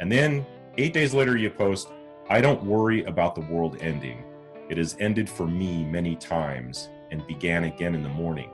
And 0.00 0.10
then 0.10 0.46
eight 0.78 0.92
days 0.92 1.12
later, 1.12 1.36
you 1.36 1.50
post, 1.50 1.88
I 2.30 2.40
don't 2.40 2.62
worry 2.64 3.04
about 3.04 3.34
the 3.34 3.42
world 3.42 3.76
ending. 3.80 4.24
It 4.72 4.78
has 4.78 4.96
ended 5.00 5.28
for 5.28 5.46
me 5.46 5.84
many 5.84 6.16
times 6.16 6.88
and 7.10 7.26
began 7.26 7.64
again 7.64 7.94
in 7.94 8.02
the 8.02 8.08
morning. 8.08 8.48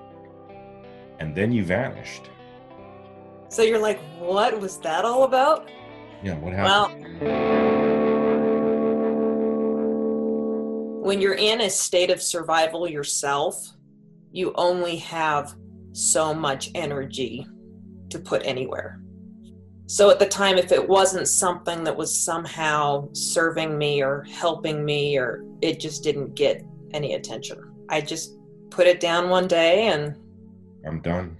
And 1.21 1.33
then 1.33 1.53
you 1.53 1.65
vanished. 1.65 2.29
So 3.51 3.63
you're 3.63 3.79
like, 3.79 4.01
what 4.19 4.61
was 4.61 4.79
that 4.79 5.05
all 5.05 5.23
about? 5.23 5.71
Yeah, 6.25 6.35
what 6.39 6.55
happened? 6.55 7.21
Well, 7.21 7.39
when 11.05 11.21
you're 11.21 11.35
in 11.35 11.61
a 11.61 11.71
state 11.71 12.11
of 12.11 12.21
survival 12.21 12.89
yourself, 12.89 13.77
you 14.33 14.53
only 14.57 14.97
have 14.97 15.55
so 15.93 16.35
much 16.35 16.73
energy 16.75 17.47
to 18.11 18.19
put 18.19 18.43
anywhere. 18.45 19.01
So 19.91 20.11
at 20.11 20.19
the 20.19 20.27
time, 20.27 20.59
if 20.59 20.71
it 20.71 20.87
wasn't 20.87 21.29
something 21.29 21.83
that 21.85 21.97
was 21.97 22.15
somehow 22.15 23.09
serving 23.15 23.79
me 23.79 24.03
or 24.03 24.23
helping 24.25 24.85
me, 24.85 25.17
or 25.17 25.47
it 25.63 25.81
just 25.81 26.05
didn't 26.05 26.35
get 26.35 26.63
any 26.93 27.15
attention, 27.15 27.59
I 27.89 28.03
just 28.03 28.37
put 28.69 28.87
it 28.87 29.01
down 29.01 29.31
one 29.31 29.49
day 29.49 29.87
and 29.87 30.15
I'm 30.87 31.01
done. 31.01 31.39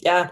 yeah, 0.00 0.30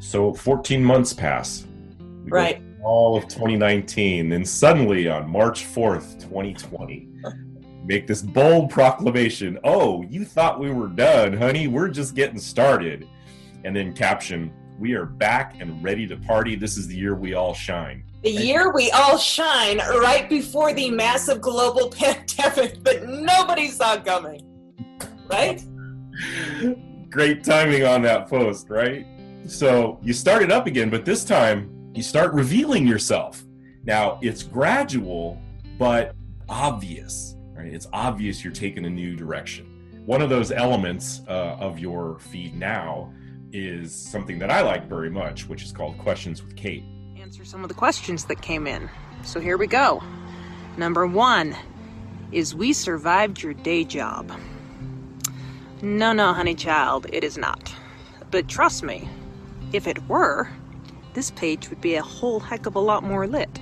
So 0.00 0.34
14 0.34 0.82
months 0.82 1.12
pass. 1.12 1.64
Right. 2.24 2.60
All 2.82 3.16
of 3.16 3.28
2019. 3.28 4.32
And 4.32 4.46
suddenly 4.46 5.08
on 5.08 5.30
March 5.30 5.64
4th, 5.64 6.20
2020, 6.20 7.08
make 7.84 8.06
this 8.06 8.22
bold 8.22 8.70
proclamation 8.70 9.58
Oh, 9.64 10.02
you 10.02 10.24
thought 10.24 10.60
we 10.60 10.70
were 10.70 10.88
done, 10.88 11.32
honey. 11.32 11.66
We're 11.66 11.88
just 11.88 12.14
getting 12.14 12.38
started. 12.38 13.08
And 13.64 13.74
then 13.74 13.92
caption 13.92 14.52
We 14.78 14.94
are 14.94 15.06
back 15.06 15.56
and 15.60 15.82
ready 15.82 16.06
to 16.08 16.16
party. 16.16 16.56
This 16.56 16.76
is 16.76 16.88
the 16.88 16.96
year 16.96 17.14
we 17.14 17.34
all 17.34 17.54
shine. 17.54 18.04
The 18.22 18.30
year 18.30 18.72
we 18.72 18.90
all 18.92 19.18
shine 19.18 19.78
right 19.78 20.28
before 20.28 20.72
the 20.72 20.90
massive 20.90 21.40
global 21.40 21.90
pandemic 21.96 22.82
that 22.84 23.08
nobody 23.08 23.68
saw 23.68 23.98
coming. 23.98 24.40
Right? 25.30 25.62
Great 27.10 27.44
timing 27.44 27.84
on 27.84 28.02
that 28.02 28.28
post, 28.28 28.70
right? 28.70 29.06
So 29.46 29.98
you 30.02 30.12
start 30.12 30.42
it 30.42 30.52
up 30.52 30.66
again, 30.66 30.88
but 30.88 31.04
this 31.04 31.24
time 31.24 31.90
you 31.94 32.02
start 32.02 32.32
revealing 32.32 32.86
yourself. 32.86 33.44
Now 33.84 34.18
it's 34.22 34.42
gradual, 34.42 35.40
but 35.78 36.14
obvious, 36.48 37.36
right? 37.62 37.72
It's 37.72 37.86
obvious 37.92 38.42
you're 38.42 38.52
taking 38.52 38.84
a 38.84 38.90
new 38.90 39.16
direction. 39.16 39.66
One 40.04 40.20
of 40.20 40.28
those 40.28 40.50
elements 40.50 41.20
uh, 41.28 41.56
of 41.60 41.78
your 41.78 42.18
feed 42.18 42.56
now 42.56 43.12
is 43.52 43.94
something 43.94 44.38
that 44.40 44.50
I 44.50 44.62
like 44.62 44.88
very 44.88 45.10
much, 45.10 45.48
which 45.48 45.62
is 45.62 45.72
called 45.72 45.96
Questions 45.98 46.42
with 46.42 46.56
Kate. 46.56 46.82
Answer 47.16 47.44
some 47.44 47.62
of 47.62 47.68
the 47.68 47.74
questions 47.74 48.24
that 48.24 48.42
came 48.42 48.66
in. 48.66 48.90
So 49.22 49.38
here 49.38 49.56
we 49.56 49.66
go. 49.66 50.02
Number 50.76 51.06
one 51.06 51.54
is 52.32 52.54
we 52.54 52.72
survived 52.72 53.42
your 53.42 53.54
day 53.54 53.84
job? 53.84 54.32
No, 55.82 56.12
no, 56.12 56.32
honey 56.32 56.54
child, 56.54 57.06
it 57.12 57.22
is 57.22 57.36
not. 57.36 57.72
But 58.30 58.48
trust 58.48 58.82
me, 58.82 59.08
if 59.72 59.86
it 59.86 60.08
were, 60.08 60.48
this 61.14 61.30
page 61.32 61.68
would 61.68 61.80
be 61.80 61.94
a 61.94 62.02
whole 62.02 62.40
heck 62.40 62.66
of 62.66 62.74
a 62.74 62.80
lot 62.80 63.04
more 63.04 63.26
lit. 63.26 63.60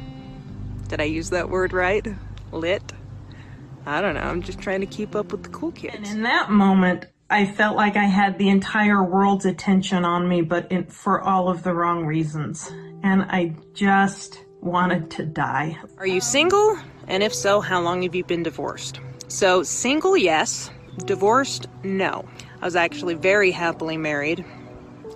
Did 0.88 1.00
I 1.00 1.04
use 1.04 1.30
that 1.30 1.50
word 1.50 1.72
right? 1.72 2.06
Lit? 2.52 2.92
I 3.86 4.00
don't 4.00 4.14
know, 4.14 4.20
I'm 4.20 4.42
just 4.42 4.60
trying 4.60 4.80
to 4.80 4.86
keep 4.86 5.14
up 5.14 5.32
with 5.32 5.42
the 5.42 5.48
cool 5.48 5.72
kids. 5.72 5.96
And 5.96 6.06
in 6.06 6.22
that 6.22 6.50
moment, 6.50 7.06
I 7.30 7.46
felt 7.46 7.76
like 7.76 7.96
I 7.96 8.04
had 8.04 8.38
the 8.38 8.48
entire 8.48 9.02
world's 9.04 9.46
attention 9.46 10.04
on 10.04 10.28
me, 10.28 10.42
but 10.42 10.70
in, 10.70 10.86
for 10.86 11.20
all 11.20 11.48
of 11.48 11.62
the 11.62 11.72
wrong 11.72 12.04
reasons. 12.04 12.70
And 13.02 13.22
I 13.22 13.54
just 13.72 14.44
wanted 14.60 15.10
to 15.12 15.24
die. 15.24 15.78
Are 15.98 16.06
you 16.06 16.20
single? 16.20 16.78
And 17.06 17.22
if 17.22 17.34
so, 17.34 17.60
how 17.60 17.80
long 17.80 18.02
have 18.02 18.14
you 18.14 18.24
been 18.24 18.42
divorced? 18.42 19.00
So, 19.28 19.62
single, 19.62 20.16
yes. 20.16 20.70
Divorced, 21.04 21.66
no. 21.84 22.24
I 22.60 22.64
was 22.64 22.76
actually 22.76 23.14
very 23.14 23.52
happily 23.52 23.96
married, 23.96 24.44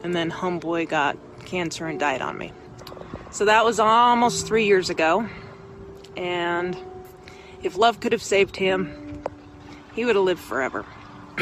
and 0.03 0.15
then 0.15 0.31
homeboy 0.31 0.89
got 0.89 1.19
cancer 1.45 1.87
and 1.87 2.01
died 2.01 2.23
on 2.23 2.39
me. 2.39 2.53
So 3.31 3.45
that 3.45 3.65
was 3.65 3.81
almost 3.81 4.47
three 4.47 4.67
years 4.67 4.89
ago. 4.89 5.29
And 6.17 6.79
if 7.65 7.77
love 7.77 7.99
could 7.99 8.13
have 8.13 8.23
saved 8.23 8.57
him, 8.57 9.23
he 9.95 10.05
would 10.05 10.17
have 10.17 10.25
lived 10.25 10.41
forever. 10.41 10.85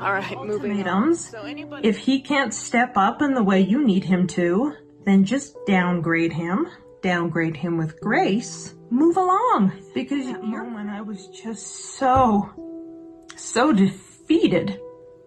All 0.00 0.12
right, 0.12 0.36
moving 0.44 0.86
on. 0.88 1.14
So 1.14 1.42
anybody 1.42 1.86
If 1.88 1.98
he 1.98 2.20
can't 2.20 2.52
step 2.52 2.96
up 2.96 3.22
in 3.22 3.34
the 3.34 3.42
way 3.42 3.60
you 3.60 3.84
need 3.84 4.04
him 4.04 4.26
to, 4.28 4.74
then 5.04 5.24
just 5.24 5.54
downgrade 5.66 6.32
him, 6.32 6.66
downgrade 7.02 7.56
him 7.56 7.76
with 7.78 8.00
grace, 8.00 8.74
move 8.90 9.16
along. 9.16 9.72
Because 9.94 10.26
you're 10.26 10.64
when 10.64 10.88
I 10.88 11.00
was 11.02 11.28
just 11.28 11.96
so, 11.96 12.50
so 13.36 13.72
defeated. 13.72 14.80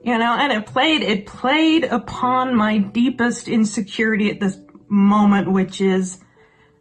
You 0.04 0.18
know, 0.18 0.36
and 0.36 0.52
it 0.54 0.66
played, 0.66 1.02
it 1.02 1.26
played 1.26 1.84
upon 1.86 2.56
my 2.56 2.78
deepest 2.78 3.48
insecurity 3.48 4.30
at 4.30 4.40
this 4.40 4.58
moment, 4.90 5.52
which 5.52 5.82
is 5.82 6.20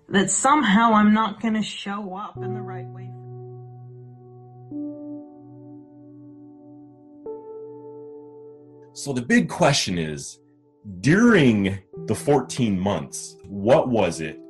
that 0.09 0.31
somehow 0.31 0.93
I'm 0.93 1.13
not 1.13 1.41
going 1.41 1.55
to 1.55 1.63
show 1.63 2.15
up 2.15 2.37
in 2.37 2.55
the 2.55 2.61
right 2.61 2.87
way. 2.87 3.11
So 8.93 9.13
the 9.13 9.23
big 9.23 9.49
question 9.49 9.99
is 9.99 10.41
during 11.01 11.79
the 12.07 12.15
14 12.15 12.79
months, 12.79 13.37
what 13.45 13.89
was 13.89 14.21
it 14.21 14.41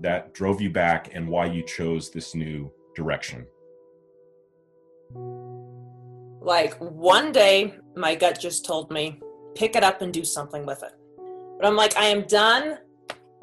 that 0.00 0.34
drove 0.34 0.60
you 0.60 0.70
back 0.70 1.10
and 1.14 1.28
why 1.28 1.46
you 1.46 1.62
chose 1.62 2.10
this 2.10 2.34
new 2.34 2.72
direction? 2.94 3.46
Like 6.40 6.74
one 6.78 7.32
day, 7.32 7.74
my 7.94 8.14
gut 8.14 8.40
just 8.40 8.64
told 8.64 8.90
me, 8.90 9.20
pick 9.54 9.76
it 9.76 9.84
up 9.84 10.00
and 10.00 10.12
do 10.12 10.24
something 10.24 10.64
with 10.64 10.82
it. 10.82 10.92
But 11.58 11.66
I'm 11.66 11.76
like, 11.76 11.96
I 11.96 12.06
am 12.06 12.26
done 12.26 12.78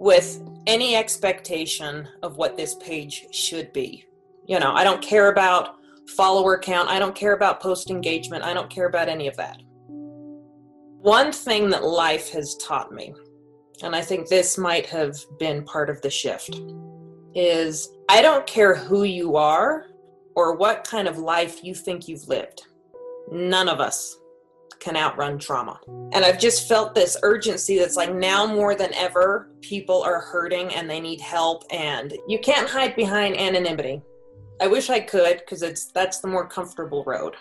with 0.04 0.42
any 0.68 0.98
expectation 0.98 2.06
of 2.24 2.36
what 2.36 2.58
this 2.58 2.76
page 2.76 3.26
should 3.32 3.72
be. 3.72 4.04
You 4.46 4.60
know, 4.60 4.74
I 4.74 4.84
don't 4.84 5.02
care 5.02 5.32
about 5.32 5.78
follower 6.18 6.60
count, 6.60 6.90
I 6.90 7.00
don't 7.00 7.16
care 7.16 7.32
about 7.32 7.62
post 7.62 7.90
engagement, 7.90 8.44
I 8.44 8.54
don't 8.54 8.70
care 8.70 8.88
about 8.88 9.08
any 9.08 9.30
of 9.30 9.38
that. 9.38 9.62
One 9.88 11.32
thing 11.32 11.70
that 11.70 11.86
life 11.86 12.30
has 12.32 12.58
taught 12.58 12.92
me, 12.92 13.14
and 13.82 13.96
I 13.96 14.02
think 14.02 14.28
this 14.28 14.58
might 14.58 14.86
have 14.88 15.16
been 15.40 15.64
part 15.64 15.90
of 15.90 16.02
the 16.02 16.10
shift, 16.10 16.60
is 17.34 17.90
I 18.10 18.22
don't 18.22 18.46
care 18.46 18.76
who 18.76 19.04
you 19.04 19.38
are 19.38 19.86
or 20.36 20.58
what 20.58 20.84
kind 20.84 21.08
of 21.08 21.18
life 21.18 21.64
you 21.64 21.74
think 21.74 22.10
you've 22.10 22.28
lived. 22.28 22.64
None 23.32 23.70
of 23.70 23.80
us 23.80 24.18
can 24.84 24.98
outrun 24.98 25.40
trauma. 25.40 25.80
And 25.88 26.26
I've 26.26 26.40
just 26.40 26.68
felt 26.68 26.94
this 26.94 27.16
urgency 27.24 27.80
that's 27.80 27.96
like 27.96 28.14
now 28.14 28.46
more 28.46 28.76
than 28.76 28.94
ever, 28.94 29.50
people 29.62 30.04
are 30.04 30.20
hurting 30.20 30.74
and 30.74 30.90
they 30.90 31.00
need 31.00 31.22
help, 31.22 31.64
and 31.72 32.14
you 32.28 32.38
can't 32.40 32.70
hide 32.70 32.96
behind 32.96 33.38
anonymity. 33.38 34.02
I 34.60 34.68
wish 34.68 34.90
I 34.90 35.00
could 35.00 35.40
because 35.40 35.62
it's 35.62 35.86
that's 35.86 36.20
the 36.20 36.28
more 36.28 36.48
comfortable 36.48 37.04
road. 37.06 37.36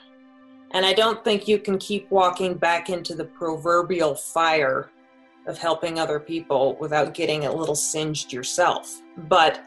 And 0.71 0.87
I 0.87 0.93
don't 0.93 1.23
think 1.25 1.49
you 1.49 1.59
can 1.59 1.79
keep 1.79 2.11
walking 2.11 2.55
back 2.55 2.89
into 2.89 3.15
the 3.15 3.25
proverbial 3.25 4.15
fire 4.15 4.91
of 5.47 5.59
helping 5.59 5.99
other 5.99 6.21
people 6.21 6.77
without 6.81 7.13
getting 7.13 7.45
a 7.45 7.53
little 7.53 7.75
singed 7.75 8.33
yourself. 8.33 9.03
But 9.29 9.63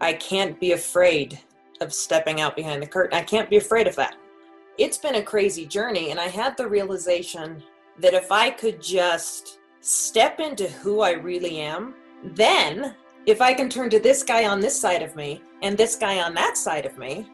I 0.00 0.14
can't 0.14 0.58
be 0.58 0.72
afraid 0.72 1.38
of 1.80 1.94
stepping 1.94 2.40
out 2.40 2.56
behind 2.56 2.82
the 2.82 2.86
curtain. 2.86 3.16
I 3.16 3.22
can't 3.22 3.48
be 3.48 3.56
afraid 3.56 3.86
of 3.86 3.96
that. 3.96 4.16
It's 4.80 4.96
been 4.96 5.16
a 5.16 5.22
crazy 5.22 5.66
journey, 5.66 6.10
and 6.10 6.18
I 6.18 6.28
had 6.28 6.56
the 6.56 6.66
realization 6.66 7.62
that 7.98 8.14
if 8.14 8.32
I 8.32 8.48
could 8.48 8.80
just 8.80 9.58
step 9.82 10.40
into 10.40 10.68
who 10.68 11.02
I 11.02 11.10
really 11.10 11.58
am, 11.58 11.94
then 12.24 12.94
if 13.26 13.42
I 13.42 13.52
can 13.52 13.68
turn 13.68 13.90
to 13.90 14.00
this 14.00 14.22
guy 14.22 14.46
on 14.46 14.58
this 14.58 14.80
side 14.80 15.02
of 15.02 15.14
me 15.16 15.42
and 15.60 15.76
this 15.76 15.96
guy 15.96 16.22
on 16.22 16.32
that 16.32 16.56
side 16.56 16.86
of 16.86 16.96
me 16.96 17.28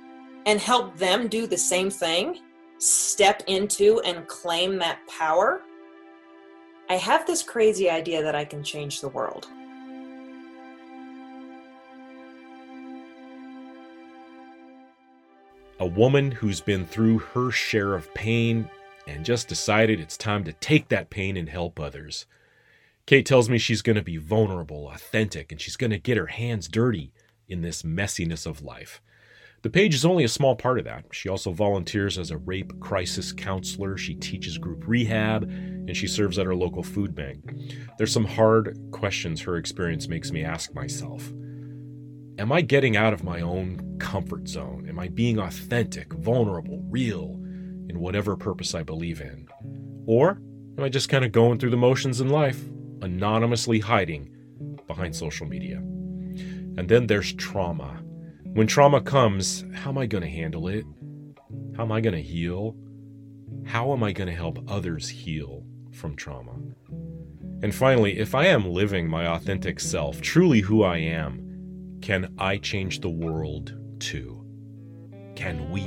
and 0.46 0.58
help 0.58 0.96
them 0.96 1.28
do 1.28 1.46
the 1.46 1.56
same 1.56 1.88
thing, 1.88 2.40
step 2.78 3.44
into 3.46 4.00
and 4.00 4.26
claim 4.26 4.76
that 4.78 5.06
power, 5.06 5.62
I 6.90 6.96
have 6.96 7.28
this 7.28 7.44
crazy 7.44 7.88
idea 7.88 8.24
that 8.24 8.34
I 8.34 8.44
can 8.44 8.64
change 8.64 9.00
the 9.00 9.10
world. 9.10 9.46
A 15.78 15.86
woman 15.86 16.30
who's 16.30 16.62
been 16.62 16.86
through 16.86 17.18
her 17.18 17.50
share 17.50 17.94
of 17.94 18.12
pain 18.14 18.70
and 19.06 19.26
just 19.26 19.46
decided 19.46 20.00
it's 20.00 20.16
time 20.16 20.42
to 20.44 20.54
take 20.54 20.88
that 20.88 21.10
pain 21.10 21.36
and 21.36 21.50
help 21.50 21.78
others. 21.78 22.24
Kate 23.04 23.26
tells 23.26 23.50
me 23.50 23.58
she's 23.58 23.82
going 23.82 23.96
to 23.96 24.02
be 24.02 24.16
vulnerable, 24.16 24.88
authentic, 24.88 25.52
and 25.52 25.60
she's 25.60 25.76
going 25.76 25.90
to 25.90 25.98
get 25.98 26.16
her 26.16 26.26
hands 26.26 26.66
dirty 26.66 27.12
in 27.46 27.60
this 27.60 27.82
messiness 27.82 28.46
of 28.46 28.62
life. 28.62 29.02
The 29.62 29.70
page 29.70 29.94
is 29.94 30.04
only 30.04 30.24
a 30.24 30.28
small 30.28 30.56
part 30.56 30.78
of 30.78 30.86
that. 30.86 31.04
She 31.12 31.28
also 31.28 31.52
volunteers 31.52 32.18
as 32.18 32.30
a 32.30 32.38
rape 32.38 32.80
crisis 32.80 33.32
counselor. 33.32 33.98
She 33.98 34.14
teaches 34.14 34.58
group 34.58 34.84
rehab 34.86 35.42
and 35.42 35.96
she 35.96 36.06
serves 36.06 36.38
at 36.38 36.46
her 36.46 36.54
local 36.54 36.82
food 36.82 37.14
bank. 37.14 37.52
There's 37.98 38.12
some 38.12 38.24
hard 38.24 38.78
questions 38.92 39.42
her 39.42 39.56
experience 39.56 40.08
makes 40.08 40.30
me 40.30 40.42
ask 40.42 40.74
myself. 40.74 41.32
Am 42.38 42.52
I 42.52 42.60
getting 42.60 42.98
out 42.98 43.14
of 43.14 43.24
my 43.24 43.40
own 43.40 43.96
comfort 43.98 44.46
zone? 44.46 44.84
Am 44.90 44.98
I 44.98 45.08
being 45.08 45.38
authentic, 45.38 46.12
vulnerable, 46.12 46.82
real 46.90 47.30
in 47.88 47.98
whatever 47.98 48.36
purpose 48.36 48.74
I 48.74 48.82
believe 48.82 49.22
in? 49.22 49.48
Or 50.06 50.32
am 50.76 50.84
I 50.84 50.90
just 50.90 51.08
kind 51.08 51.24
of 51.24 51.32
going 51.32 51.58
through 51.58 51.70
the 51.70 51.78
motions 51.78 52.20
in 52.20 52.28
life, 52.28 52.62
anonymously 53.00 53.80
hiding 53.80 54.36
behind 54.86 55.16
social 55.16 55.46
media? 55.46 55.78
And 55.78 56.90
then 56.90 57.06
there's 57.06 57.32
trauma. 57.32 58.02
When 58.44 58.66
trauma 58.66 59.00
comes, 59.00 59.64
how 59.72 59.88
am 59.88 59.96
I 59.96 60.04
going 60.04 60.22
to 60.22 60.28
handle 60.28 60.68
it? 60.68 60.84
How 61.74 61.84
am 61.84 61.92
I 61.92 62.02
going 62.02 62.16
to 62.16 62.22
heal? 62.22 62.76
How 63.64 63.94
am 63.94 64.02
I 64.02 64.12
going 64.12 64.28
to 64.28 64.34
help 64.34 64.58
others 64.70 65.08
heal 65.08 65.64
from 65.90 66.14
trauma? 66.14 66.52
And 67.62 67.74
finally, 67.74 68.18
if 68.18 68.34
I 68.34 68.48
am 68.48 68.70
living 68.70 69.08
my 69.08 69.26
authentic 69.26 69.80
self, 69.80 70.20
truly 70.20 70.60
who 70.60 70.82
I 70.82 70.98
am, 70.98 71.45
can 72.00 72.32
I 72.38 72.58
change 72.58 73.00
the 73.00 73.10
world 73.10 73.74
too? 73.98 74.44
Can 75.34 75.70
we? 75.70 75.84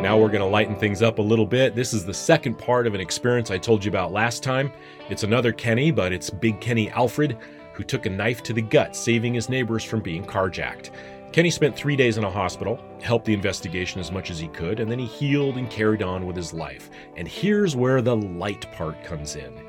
Now 0.00 0.16
we're 0.16 0.28
going 0.28 0.40
to 0.40 0.46
lighten 0.46 0.74
things 0.74 1.02
up 1.02 1.18
a 1.18 1.22
little 1.22 1.44
bit. 1.44 1.74
This 1.74 1.92
is 1.92 2.02
the 2.04 2.14
second 2.14 2.56
part 2.56 2.86
of 2.86 2.94
an 2.94 3.00
experience 3.00 3.50
I 3.50 3.58
told 3.58 3.84
you 3.84 3.90
about 3.90 4.10
last 4.10 4.42
time. 4.42 4.72
It's 5.10 5.22
another 5.22 5.52
Kenny, 5.52 5.90
but 5.90 6.14
it's 6.14 6.30
Big 6.30 6.62
Kenny 6.62 6.88
Alfred, 6.90 7.36
who 7.74 7.84
took 7.84 8.06
a 8.06 8.10
knife 8.10 8.42
to 8.44 8.54
the 8.54 8.62
gut, 8.62 8.96
saving 8.96 9.34
his 9.34 9.50
neighbors 9.50 9.84
from 9.84 10.00
being 10.00 10.24
carjacked. 10.24 10.90
Kenny 11.32 11.50
spent 11.50 11.76
three 11.76 11.94
days 11.94 12.16
in 12.16 12.24
a 12.24 12.30
hospital, 12.30 12.82
helped 13.02 13.26
the 13.26 13.34
investigation 13.34 14.00
as 14.00 14.10
much 14.10 14.30
as 14.30 14.38
he 14.38 14.48
could, 14.48 14.80
and 14.80 14.90
then 14.90 14.98
he 14.98 15.06
healed 15.06 15.58
and 15.58 15.70
carried 15.70 16.02
on 16.02 16.26
with 16.26 16.34
his 16.34 16.54
life. 16.54 16.90
And 17.16 17.28
here's 17.28 17.76
where 17.76 18.00
the 18.00 18.16
light 18.16 18.70
part 18.72 19.04
comes 19.04 19.36
in. 19.36 19.62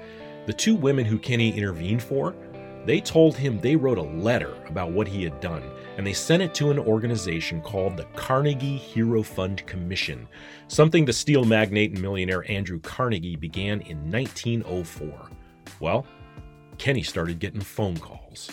The 0.46 0.54
two 0.54 0.74
women 0.74 1.06
who 1.06 1.20
Kenny 1.20 1.56
intervened 1.56 2.02
for, 2.02 2.34
they 2.86 3.02
told 3.02 3.36
him 3.36 3.60
they 3.60 3.76
wrote 3.76 3.98
a 3.98 4.02
letter 4.02 4.56
about 4.68 4.94
what 4.94 5.08
he 5.08 5.22
had 5.22 5.42
done, 5.42 5.62
and 5.98 6.08
they 6.08 6.14
sent 6.14 6.42
it 6.42 6.56
to 6.56 6.72
an 6.72 6.80
organization 6.80 7.62
called 7.62 7.98
the 7.98 8.06
Carnegie 8.16 8.78
Hero 8.78 9.22
Fund 9.22 9.66
Commission, 9.68 10.30
something 10.70 11.04
the 11.04 11.14
steel 11.14 11.44
magnate 11.44 11.92
and 11.92 12.02
millionaire 12.02 12.50
Andrew 12.50 12.80
Carnegie 12.80 13.36
began 13.36 13.82
in 13.82 14.10
1904. 14.10 15.30
Well, 15.82 16.08
Kenny 16.78 17.04
started 17.04 17.40
getting 17.40 17.62
phone 17.62 17.98
calls. 17.98 18.50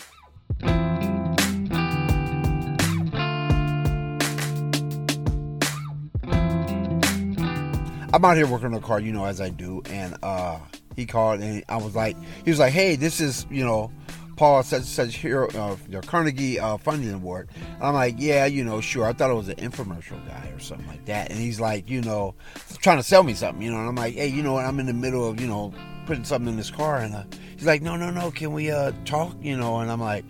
I'm 8.13 8.23
out 8.23 8.37
here 8.37 8.47
working 8.47 8.67
on 8.67 8.73
a 8.73 8.81
car, 8.81 8.99
you 8.99 9.11
know, 9.11 9.25
as 9.25 9.41
I 9.41 9.49
do, 9.49 9.81
and 9.89 10.15
uh, 10.23 10.59
he 10.95 11.05
called 11.05 11.41
and 11.41 11.63
I 11.67 11.77
was 11.77 11.93
like, 11.93 12.15
he 12.45 12.49
was 12.49 12.59
like, 12.59 12.71
hey, 12.71 12.95
this 12.95 13.19
is, 13.19 13.45
you 13.49 13.65
know, 13.65 13.91
Paul 14.37 14.63
such 14.63 14.83
such 14.83 15.15
hero, 15.15 15.49
uh, 15.49 15.75
the 15.89 16.01
Carnegie 16.01 16.59
uh, 16.59 16.77
Funding 16.77 17.11
Award. 17.11 17.49
I'm 17.81 17.95
like, 17.95 18.15
yeah, 18.17 18.45
you 18.45 18.63
know, 18.63 18.79
sure. 18.79 19.05
I 19.05 19.13
thought 19.13 19.31
it 19.31 19.33
was 19.33 19.49
an 19.49 19.55
infomercial 19.55 20.25
guy 20.27 20.49
or 20.53 20.59
something 20.59 20.87
like 20.87 21.05
that. 21.05 21.31
And 21.31 21.39
he's 21.39 21.59
like, 21.59 21.89
you 21.89 22.01
know, 22.01 22.35
trying 22.79 22.97
to 22.97 23.03
sell 23.03 23.23
me 23.23 23.33
something, 23.33 23.61
you 23.61 23.71
know. 23.71 23.79
And 23.79 23.89
I'm 23.89 23.95
like, 23.95 24.13
hey, 24.13 24.27
you 24.27 24.43
know 24.43 24.53
what? 24.53 24.65
I'm 24.65 24.79
in 24.79 24.85
the 24.85 24.93
middle 24.93 25.27
of, 25.27 25.41
you 25.41 25.47
know, 25.47 25.73
putting 26.05 26.23
something 26.23 26.49
in 26.49 26.55
this 26.55 26.71
car, 26.71 26.97
and 26.97 27.13
uh, 27.13 27.23
he's 27.57 27.65
like, 27.65 27.81
no, 27.81 27.97
no, 27.97 28.09
no, 28.09 28.31
can 28.31 28.53
we 28.53 28.71
uh 28.71 28.93
talk, 29.05 29.35
you 29.41 29.57
know? 29.57 29.79
And 29.79 29.91
I'm 29.91 29.99
like, 29.99 30.23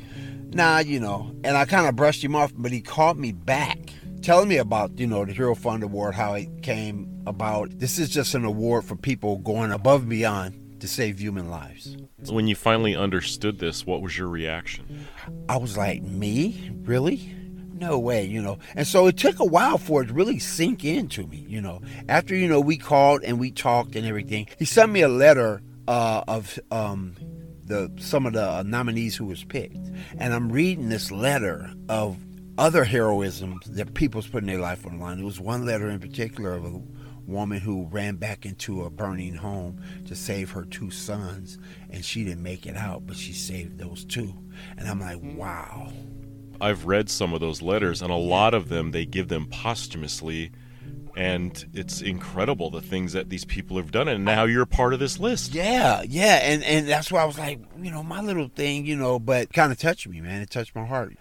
nah, 0.54 0.80
you 0.80 1.00
know. 1.00 1.36
And 1.44 1.56
I 1.56 1.66
kind 1.66 1.88
of 1.88 1.96
brushed 1.96 2.24
him 2.24 2.36
off, 2.36 2.54
but 2.58 2.72
he 2.72 2.82
called 2.82 3.20
me 3.20 3.34
back 3.34 3.78
telling 4.28 4.50
me 4.50 4.58
about 4.58 5.00
you 5.00 5.08
know 5.08 5.24
the 5.24 5.32
hero 5.32 5.56
fund 5.56 5.82
award 5.84 6.14
how 6.14 6.34
it 6.34 6.62
came 6.62 7.24
about. 7.26 7.80
This 7.80 7.98
is 7.98 8.10
just 8.10 8.36
an 8.36 8.44
award 8.44 8.84
for 8.84 8.98
people 8.98 9.38
going 9.38 9.72
above 9.72 10.02
and 10.02 10.10
beyond 10.10 10.82
to 10.82 10.88
save 10.88 11.18
human 11.18 11.50
lives. 11.50 11.96
When 12.30 12.46
you 12.46 12.54
finally 12.54 12.94
understood 12.94 13.60
this, 13.60 13.86
what 13.86 14.02
was 14.02 14.18
your 14.18 14.28
reaction? 14.28 15.08
i 15.48 15.56
was 15.56 15.78
like 15.78 16.02
me? 16.04 16.70
Really? 16.82 17.34
No 17.72 17.98
way 17.98 18.26
you 18.26 18.42
know. 18.42 18.60
And 18.76 18.86
so 18.86 19.08
it 19.08 19.16
took 19.16 19.40
a 19.40 19.46
while 19.46 19.78
for 19.78 20.02
it 20.02 20.08
to 20.08 20.14
really 20.14 20.40
sink 20.40 20.84
into 20.84 21.26
me 21.26 21.46
you 21.48 21.62
know. 21.62 21.80
After 22.10 22.36
you 22.36 22.50
know 22.50 22.60
we 22.60 22.76
called 22.76 23.24
and 23.24 23.40
we 23.40 23.52
talked 23.52 23.96
and 23.96 24.06
everything 24.06 24.48
he 24.60 24.66
sent 24.66 24.92
me 24.92 25.04
a 25.04 25.08
letter 25.08 25.62
uh, 25.88 26.26
of 26.28 26.60
um, 26.70 27.16
the 27.64 27.90
some 27.98 28.26
of 28.26 28.34
the 28.34 28.64
nominees 28.64 29.16
who 29.16 29.24
was 29.24 29.46
picked, 29.46 29.78
and 30.18 30.34
I'm 30.34 30.52
reading 30.52 30.90
this 30.90 31.12
letter 31.12 31.72
of 31.88 32.18
other 32.58 32.86
heroisms 32.86 33.64
that 33.66 33.94
people's 33.94 34.28
putting 34.28 34.48
their 34.48 34.60
life 34.60 34.86
on 34.86 34.98
the 34.98 35.04
line. 35.04 35.18
There 35.18 35.26
was 35.26 35.40
one 35.40 35.66
letter 35.66 35.90
in 35.90 36.00
particular 36.00 36.54
of 36.54 36.66
a 36.66 36.82
woman 37.28 37.60
who 37.60 37.86
ran 37.92 38.16
back 38.16 38.46
into 38.46 38.84
a 38.84 38.90
burning 38.90 39.36
home 39.36 39.82
to 40.06 40.16
save 40.16 40.52
her 40.52 40.64
two 40.64 40.90
sons, 40.90 41.58
and 41.90 42.04
she 42.04 42.24
didn't 42.24 42.42
make 42.42 42.66
it 42.66 42.76
out, 42.76 43.06
but 43.06 43.18
she 43.18 43.34
saved 43.34 43.78
those 43.78 44.06
two. 44.06 44.34
And 44.78 44.88
I'm 44.88 45.00
like, 45.00 45.22
mm. 45.22 45.36
wow. 45.36 45.92
I've 46.60 46.86
read 46.86 47.10
some 47.10 47.34
of 47.34 47.40
those 47.40 47.62
letters, 47.62 48.02
and 48.02 48.12
a 48.12 48.16
lot 48.16 48.54
of 48.54 48.70
them 48.70 48.92
they 48.92 49.06
give 49.06 49.28
them 49.28 49.46
posthumously, 49.48 50.52
and 51.16 51.64
it's 51.74 52.02
incredible 52.02 52.72
the 52.72 52.82
things 52.82 53.14
that 53.14 53.30
these 53.30 53.46
people 53.46 53.78
have 53.78 53.92
done. 53.92 54.08
And 54.08 54.26
now 54.26 54.46
you're 54.46 54.66
part 54.66 54.94
of 54.94 55.00
this 55.00 55.20
list. 55.20 55.54
Yeah, 55.54 56.02
yeah, 56.08 56.40
and 56.42 56.64
and 56.64 56.88
that's 56.88 57.12
why 57.12 57.22
I 57.22 57.26
was 57.26 57.38
like, 57.38 57.60
you 57.80 57.92
know, 57.92 58.02
my 58.02 58.22
little 58.22 58.48
thing, 58.48 58.88
you 58.88 58.96
know, 58.96 59.20
but 59.20 59.54
kind 59.54 59.72
of 59.72 59.78
touched 59.78 60.08
me, 60.08 60.20
man. 60.20 60.42
It 60.42 60.50
touched 60.50 60.74
my 60.76 60.86
heart. 60.86 61.16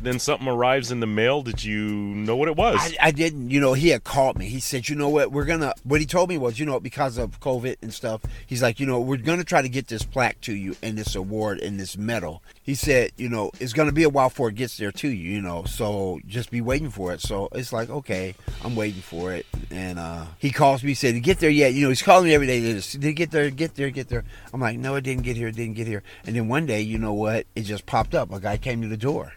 Then 0.00 0.18
something 0.18 0.46
arrives 0.46 0.92
in 0.92 1.00
the 1.00 1.06
mail. 1.06 1.42
Did 1.42 1.64
you 1.64 1.88
know 1.88 2.36
what 2.36 2.48
it 2.48 2.56
was? 2.56 2.78
I, 2.80 3.08
I 3.08 3.10
didn't, 3.10 3.50
you 3.50 3.60
know, 3.60 3.72
he 3.72 3.88
had 3.88 4.04
called 4.04 4.38
me. 4.38 4.46
He 4.46 4.60
said, 4.60 4.88
you 4.88 4.94
know 4.94 5.08
what, 5.08 5.32
we're 5.32 5.44
gonna. 5.44 5.74
What 5.84 6.00
he 6.00 6.06
told 6.06 6.28
me 6.28 6.38
was, 6.38 6.58
you 6.58 6.66
know, 6.66 6.78
because 6.78 7.18
of 7.18 7.40
COVID 7.40 7.76
and 7.82 7.92
stuff, 7.92 8.22
he's 8.46 8.62
like, 8.62 8.78
you 8.78 8.86
know, 8.86 9.00
we're 9.00 9.16
gonna 9.16 9.44
try 9.44 9.60
to 9.60 9.68
get 9.68 9.88
this 9.88 10.04
plaque 10.04 10.40
to 10.42 10.54
you 10.54 10.76
and 10.82 10.96
this 10.96 11.14
award 11.14 11.58
and 11.60 11.80
this 11.80 11.96
medal. 11.96 12.42
He 12.62 12.74
said, 12.74 13.12
you 13.16 13.28
know, 13.28 13.50
it's 13.58 13.72
gonna 13.72 13.92
be 13.92 14.04
a 14.04 14.08
while 14.08 14.28
before 14.28 14.50
it 14.50 14.54
gets 14.54 14.76
there 14.76 14.92
to 14.92 15.08
you, 15.08 15.32
you 15.32 15.42
know, 15.42 15.64
so 15.64 16.20
just 16.26 16.50
be 16.50 16.60
waiting 16.60 16.90
for 16.90 17.12
it. 17.12 17.20
So 17.20 17.48
it's 17.52 17.72
like, 17.72 17.90
okay, 17.90 18.34
I'm 18.64 18.76
waiting 18.76 19.02
for 19.02 19.32
it. 19.32 19.46
And 19.70 19.98
uh 19.98 20.26
he 20.38 20.50
calls 20.50 20.82
me, 20.82 20.90
he 20.90 20.94
said, 20.94 21.20
get 21.22 21.40
there 21.40 21.50
yet? 21.50 21.74
You 21.74 21.82
know, 21.82 21.88
he's 21.88 22.02
calling 22.02 22.26
me 22.26 22.34
every 22.34 22.46
day. 22.46 22.60
Did 22.60 23.04
it 23.04 23.12
get 23.14 23.30
there? 23.30 23.50
Get 23.50 23.74
there? 23.74 23.90
Get 23.90 24.08
there? 24.08 24.24
I'm 24.52 24.60
like, 24.60 24.78
no, 24.78 24.94
it 24.94 25.02
didn't 25.02 25.24
get 25.24 25.36
here. 25.36 25.48
It 25.48 25.56
didn't 25.56 25.74
get 25.74 25.86
here. 25.86 26.02
And 26.24 26.36
then 26.36 26.48
one 26.48 26.66
day, 26.66 26.82
you 26.82 26.98
know 26.98 27.14
what? 27.14 27.46
It 27.56 27.62
just 27.62 27.86
popped 27.86 28.14
up. 28.14 28.32
A 28.32 28.38
guy 28.38 28.56
came 28.58 28.82
to 28.82 28.88
the 28.88 28.96
door. 28.96 29.32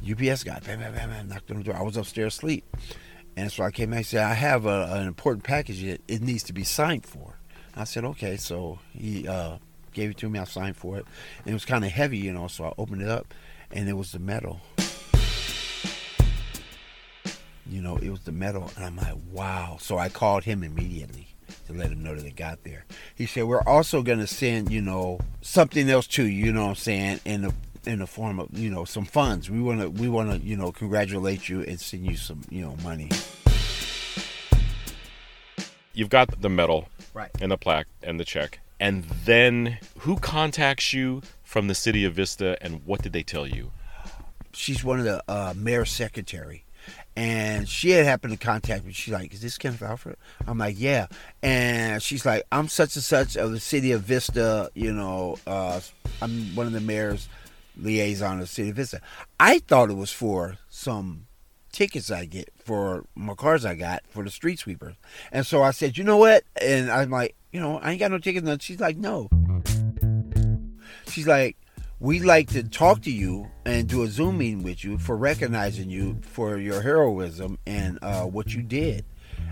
UPS 0.00 0.44
guy, 0.44 0.60
bam, 0.60 0.80
bam, 0.80 0.94
bam, 0.94 1.10
bam, 1.10 1.28
knocked 1.28 1.50
on 1.50 1.58
the 1.58 1.64
door. 1.64 1.76
I 1.76 1.82
was 1.82 1.96
upstairs 1.96 2.34
asleep. 2.34 2.64
And 3.36 3.50
so 3.50 3.64
I 3.64 3.70
came 3.70 3.90
back 3.90 3.98
and 3.98 4.06
said, 4.06 4.24
I 4.24 4.34
have 4.34 4.66
a, 4.66 4.88
an 4.92 5.06
important 5.06 5.44
package 5.44 5.82
that 5.82 6.00
it 6.06 6.22
needs 6.22 6.42
to 6.44 6.52
be 6.52 6.64
signed 6.64 7.06
for. 7.06 7.38
I 7.74 7.84
said, 7.84 8.04
okay. 8.04 8.36
So 8.36 8.78
he 8.92 9.26
uh, 9.26 9.56
gave 9.92 10.10
it 10.10 10.18
to 10.18 10.28
me. 10.28 10.38
I 10.38 10.44
signed 10.44 10.76
for 10.76 10.98
it. 10.98 11.06
And 11.38 11.48
it 11.48 11.54
was 11.54 11.64
kind 11.64 11.84
of 11.84 11.90
heavy, 11.90 12.18
you 12.18 12.32
know, 12.32 12.48
so 12.48 12.64
I 12.64 12.72
opened 12.76 13.02
it 13.02 13.08
up 13.08 13.32
and 13.70 13.88
it 13.88 13.94
was 13.94 14.12
the 14.12 14.18
medal. 14.18 14.60
You 17.66 17.80
know, 17.80 17.96
it 17.96 18.10
was 18.10 18.20
the 18.20 18.32
medal. 18.32 18.70
And 18.76 18.84
I'm 18.84 18.96
like, 18.96 19.16
wow. 19.30 19.78
So 19.80 19.96
I 19.96 20.10
called 20.10 20.44
him 20.44 20.62
immediately 20.62 21.28
to 21.66 21.72
let 21.72 21.90
him 21.90 22.02
know 22.02 22.14
that 22.14 22.26
it 22.26 22.36
got 22.36 22.64
there. 22.64 22.84
He 23.14 23.24
said, 23.24 23.44
we're 23.44 23.62
also 23.62 24.02
going 24.02 24.18
to 24.18 24.26
send, 24.26 24.70
you 24.70 24.82
know, 24.82 25.20
something 25.40 25.88
else 25.88 26.06
to 26.08 26.24
you, 26.24 26.46
you 26.46 26.52
know 26.52 26.64
what 26.64 26.70
I'm 26.70 26.74
saying, 26.74 27.20
And 27.24 27.44
the 27.44 27.54
in 27.86 27.98
the 27.98 28.06
form 28.06 28.38
of 28.40 28.48
you 28.56 28.70
know 28.70 28.84
some 28.84 29.04
funds. 29.04 29.50
We 29.50 29.60
want 29.60 29.80
to 29.80 29.90
we 29.90 30.08
want 30.08 30.30
to 30.30 30.38
you 30.46 30.56
know 30.56 30.72
congratulate 30.72 31.48
you 31.48 31.62
and 31.62 31.80
send 31.80 32.06
you 32.06 32.16
some 32.16 32.42
you 32.50 32.62
know 32.62 32.76
money. 32.82 33.08
You've 35.94 36.08
got 36.10 36.40
the 36.40 36.48
medal, 36.48 36.88
Right. 37.12 37.30
and 37.40 37.52
the 37.52 37.58
plaque, 37.58 37.86
and 38.02 38.18
the 38.18 38.24
check. 38.24 38.60
And 38.80 39.04
then 39.04 39.78
who 39.98 40.16
contacts 40.16 40.92
you 40.92 41.22
from 41.42 41.68
the 41.68 41.74
city 41.74 42.04
of 42.04 42.14
Vista, 42.14 42.56
and 42.62 42.80
what 42.86 43.02
did 43.02 43.12
they 43.12 43.22
tell 43.22 43.46
you? 43.46 43.70
She's 44.54 44.82
one 44.82 44.98
of 44.98 45.04
the 45.04 45.22
uh, 45.28 45.52
mayor's 45.56 45.90
secretary. 45.90 46.64
And 47.14 47.68
she 47.68 47.90
had 47.90 48.06
happened 48.06 48.32
to 48.32 48.38
contact 48.44 48.84
me. 48.86 48.92
She's 48.94 49.12
like, 49.12 49.34
"Is 49.34 49.42
this 49.42 49.58
Kenneth 49.58 49.82
Alfred?" 49.82 50.16
I'm 50.46 50.56
like, 50.56 50.76
"Yeah." 50.78 51.06
And 51.42 52.02
she's 52.02 52.24
like, 52.24 52.42
"I'm 52.50 52.68
such 52.68 52.96
and 52.96 53.04
such 53.04 53.36
of 53.36 53.52
the 53.52 53.60
city 53.60 53.92
of 53.92 54.00
Vista. 54.02 54.70
You 54.74 54.92
know, 54.94 55.36
uh, 55.46 55.80
I'm 56.22 56.54
one 56.56 56.66
of 56.66 56.72
the 56.72 56.80
mayor's 56.80 57.28
liaison 57.76 58.40
of 58.40 58.48
city 58.48 58.70
Vista." 58.72 59.00
I 59.38 59.58
thought 59.60 59.90
it 59.90 59.96
was 59.96 60.12
for 60.12 60.58
some 60.68 61.26
tickets 61.72 62.10
I 62.10 62.26
get 62.26 62.50
for 62.64 63.06
my 63.14 63.34
cars 63.34 63.64
I 63.64 63.74
got 63.74 64.02
for 64.10 64.22
the 64.24 64.30
street 64.30 64.58
sweepers. 64.58 64.94
And 65.30 65.46
so 65.46 65.62
I 65.62 65.70
said, 65.70 65.96
"You 65.96 66.04
know 66.04 66.18
what?" 66.18 66.44
And 66.60 66.90
I'm 66.90 67.10
like, 67.10 67.34
"You 67.52 67.60
know, 67.60 67.78
I 67.78 67.92
ain't 67.92 68.00
got 68.00 68.10
no 68.10 68.18
tickets." 68.18 68.46
And 68.46 68.62
she's 68.62 68.80
like, 68.80 68.96
"No." 68.96 69.28
She's 71.08 71.26
like, 71.26 71.56
we'd 72.02 72.24
like 72.24 72.48
to 72.48 72.64
talk 72.64 73.00
to 73.02 73.12
you 73.12 73.48
and 73.64 73.88
do 73.88 74.02
a 74.02 74.08
Zoom 74.08 74.38
meeting 74.38 74.64
with 74.64 74.82
you 74.82 74.98
for 74.98 75.16
recognizing 75.16 75.88
you 75.88 76.18
for 76.22 76.58
your 76.58 76.82
heroism 76.82 77.58
and 77.64 77.96
uh, 78.02 78.22
what 78.22 78.52
you 78.52 78.60
did. 78.60 79.04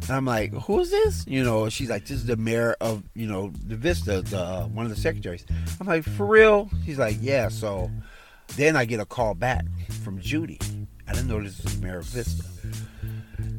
And 0.02 0.10
I'm 0.10 0.24
like, 0.24 0.52
who 0.52 0.80
is 0.80 0.90
this? 0.90 1.24
You 1.28 1.44
know, 1.44 1.68
she's 1.68 1.88
like, 1.90 2.02
this 2.02 2.16
is 2.16 2.26
the 2.26 2.36
mayor 2.36 2.74
of, 2.80 3.04
you 3.14 3.28
know, 3.28 3.52
the 3.66 3.76
Vista, 3.76 4.22
the, 4.22 4.38
uh, 4.40 4.64
one 4.66 4.84
of 4.84 4.90
the 4.90 5.00
secretaries. 5.00 5.46
I'm 5.80 5.86
like, 5.86 6.02
for 6.02 6.26
real? 6.26 6.68
She's 6.84 6.98
like, 6.98 7.18
yeah. 7.20 7.48
So 7.48 7.88
then 8.56 8.76
I 8.76 8.84
get 8.84 9.00
a 9.00 9.06
call 9.06 9.34
back 9.34 9.64
from 10.02 10.20
Judy. 10.20 10.58
I 11.06 11.12
didn't 11.12 11.28
know 11.28 11.42
this 11.42 11.62
was 11.62 11.80
Mayor 11.80 12.02
Vista. 12.02 12.44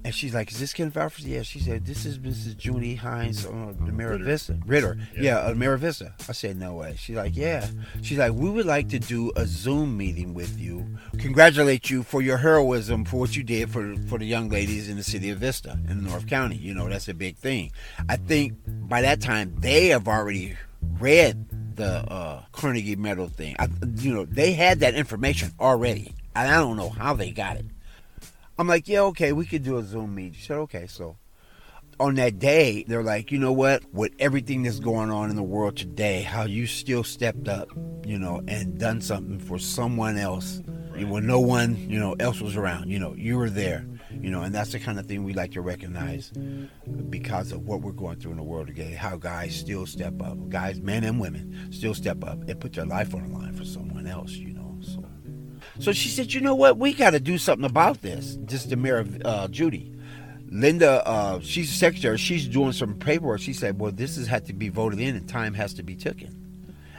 And 0.03 0.15
she's 0.15 0.33
like, 0.33 0.51
"Is 0.51 0.59
this 0.59 0.73
Ken 0.73 0.91
Alfred?" 0.95 1.27
Yeah. 1.27 1.43
She 1.43 1.59
said, 1.59 1.85
"This 1.85 2.05
is 2.05 2.17
Mrs. 2.17 2.57
Judy 2.57 2.95
Hines, 2.95 3.45
uh, 3.45 3.73
the 3.79 4.07
of 4.07 4.21
Vista, 4.21 4.57
Ritter. 4.65 4.97
Yeah, 5.17 5.39
uh, 5.39 5.53
Mayor 5.53 5.77
Vista." 5.77 6.13
I 6.27 6.31
said, 6.31 6.57
"No 6.57 6.75
way." 6.75 6.95
She's 6.97 7.15
like, 7.15 7.35
"Yeah." 7.35 7.67
She's 8.01 8.17
like, 8.17 8.33
"We 8.33 8.49
would 8.49 8.65
like 8.65 8.89
to 8.89 8.99
do 8.99 9.31
a 9.35 9.45
Zoom 9.45 9.97
meeting 9.97 10.33
with 10.33 10.59
you, 10.59 10.97
congratulate 11.19 11.89
you 11.89 12.03
for 12.03 12.21
your 12.21 12.37
heroism 12.37 13.05
for 13.05 13.17
what 13.17 13.35
you 13.35 13.43
did 13.43 13.69
for 13.69 13.95
for 14.07 14.17
the 14.17 14.25
young 14.25 14.49
ladies 14.49 14.89
in 14.89 14.97
the 14.97 15.03
city 15.03 15.29
of 15.29 15.39
Vista 15.39 15.79
in 15.87 16.03
North 16.03 16.27
County. 16.27 16.55
You 16.55 16.73
know, 16.73 16.89
that's 16.89 17.07
a 17.07 17.13
big 17.13 17.37
thing. 17.37 17.71
I 18.09 18.15
think 18.15 18.53
by 18.65 19.01
that 19.01 19.21
time 19.21 19.55
they 19.59 19.87
have 19.87 20.07
already 20.07 20.57
read 20.99 21.45
the 21.81 22.11
uh, 22.11 22.43
Carnegie 22.51 22.95
Medal 22.95 23.27
thing. 23.27 23.55
I, 23.59 23.67
you 23.97 24.13
know, 24.13 24.25
they 24.25 24.53
had 24.53 24.79
that 24.79 24.95
information 24.95 25.51
already, 25.59 26.13
and 26.35 26.49
I 26.49 26.57
don't 26.57 26.77
know 26.77 26.89
how 26.89 27.13
they 27.13 27.31
got 27.31 27.57
it." 27.57 27.65
I'm 28.61 28.67
like, 28.67 28.87
yeah, 28.87 29.01
okay, 29.01 29.33
we 29.33 29.47
could 29.47 29.63
do 29.63 29.77
a 29.77 29.83
Zoom 29.83 30.13
meet. 30.13 30.35
She 30.35 30.43
said, 30.43 30.57
okay. 30.57 30.85
So 30.85 31.17
on 31.99 32.13
that 32.15 32.37
day, 32.37 32.85
they're 32.87 33.01
like, 33.01 33.31
you 33.31 33.39
know 33.39 33.51
what? 33.51 33.83
With 33.91 34.13
everything 34.19 34.61
that's 34.61 34.79
going 34.79 35.09
on 35.09 35.31
in 35.31 35.35
the 35.35 35.41
world 35.41 35.77
today, 35.77 36.21
how 36.21 36.43
you 36.43 36.67
still 36.67 37.03
stepped 37.03 37.47
up, 37.47 37.69
you 38.05 38.19
know, 38.19 38.43
and 38.47 38.77
done 38.77 39.01
something 39.01 39.39
for 39.39 39.57
someone 39.57 40.15
else 40.15 40.61
when 40.95 41.25
no 41.25 41.39
one, 41.39 41.75
you 41.89 41.99
know, 41.99 42.15
else 42.19 42.39
was 42.39 42.55
around. 42.55 42.89
You 42.89 42.99
know, 42.99 43.15
you 43.15 43.35
were 43.35 43.49
there, 43.49 43.83
you 44.19 44.29
know, 44.29 44.41
and 44.41 44.53
that's 44.53 44.71
the 44.71 44.79
kind 44.79 44.99
of 44.99 45.05
thing 45.05 45.23
we 45.23 45.33
like 45.33 45.51
to 45.53 45.61
recognize 45.61 46.31
because 47.09 47.51
of 47.51 47.65
what 47.65 47.81
we're 47.81 47.91
going 47.91 48.17
through 48.19 48.31
in 48.31 48.37
the 48.37 48.43
world 48.43 48.67
today. 48.67 48.93
How 48.93 49.17
guys 49.17 49.55
still 49.55 49.85
step 49.85 50.21
up, 50.21 50.49
guys, 50.49 50.79
men 50.81 51.03
and 51.03 51.19
women, 51.19 51.69
still 51.71 51.93
step 51.93 52.23
up 52.23 52.47
and 52.47 52.59
put 52.59 52.73
their 52.73 52.85
life 52.85 53.13
on 53.15 53.31
the 53.31 53.37
line 53.37 53.53
for 53.55 53.65
someone 53.65 54.07
else, 54.07 54.31
you 54.31 54.53
know. 54.53 54.77
So. 54.81 55.03
So 55.79 55.93
she 55.93 56.09
said, 56.09 56.33
"You 56.33 56.41
know 56.41 56.55
what? 56.55 56.77
We 56.77 56.93
got 56.93 57.11
to 57.11 57.19
do 57.19 57.37
something 57.37 57.65
about 57.65 58.01
this." 58.01 58.37
Is 58.49 58.65
the 58.65 58.75
mayor 58.75 58.99
of 58.99 59.21
uh, 59.25 59.47
Judy, 59.47 59.91
Linda. 60.49 61.05
Uh, 61.07 61.39
she's 61.41 61.69
the 61.69 61.75
secretary. 61.77 62.17
She's 62.17 62.47
doing 62.47 62.73
some 62.73 62.95
paperwork. 62.95 63.41
She 63.41 63.53
said, 63.53 63.79
"Well, 63.79 63.91
this 63.91 64.17
has 64.17 64.27
had 64.27 64.45
to 64.47 64.53
be 64.53 64.69
voted 64.69 64.99
in, 64.99 65.15
and 65.15 65.27
time 65.27 65.53
has 65.55 65.73
to 65.75 65.83
be 65.83 65.95
taken." 65.95 66.37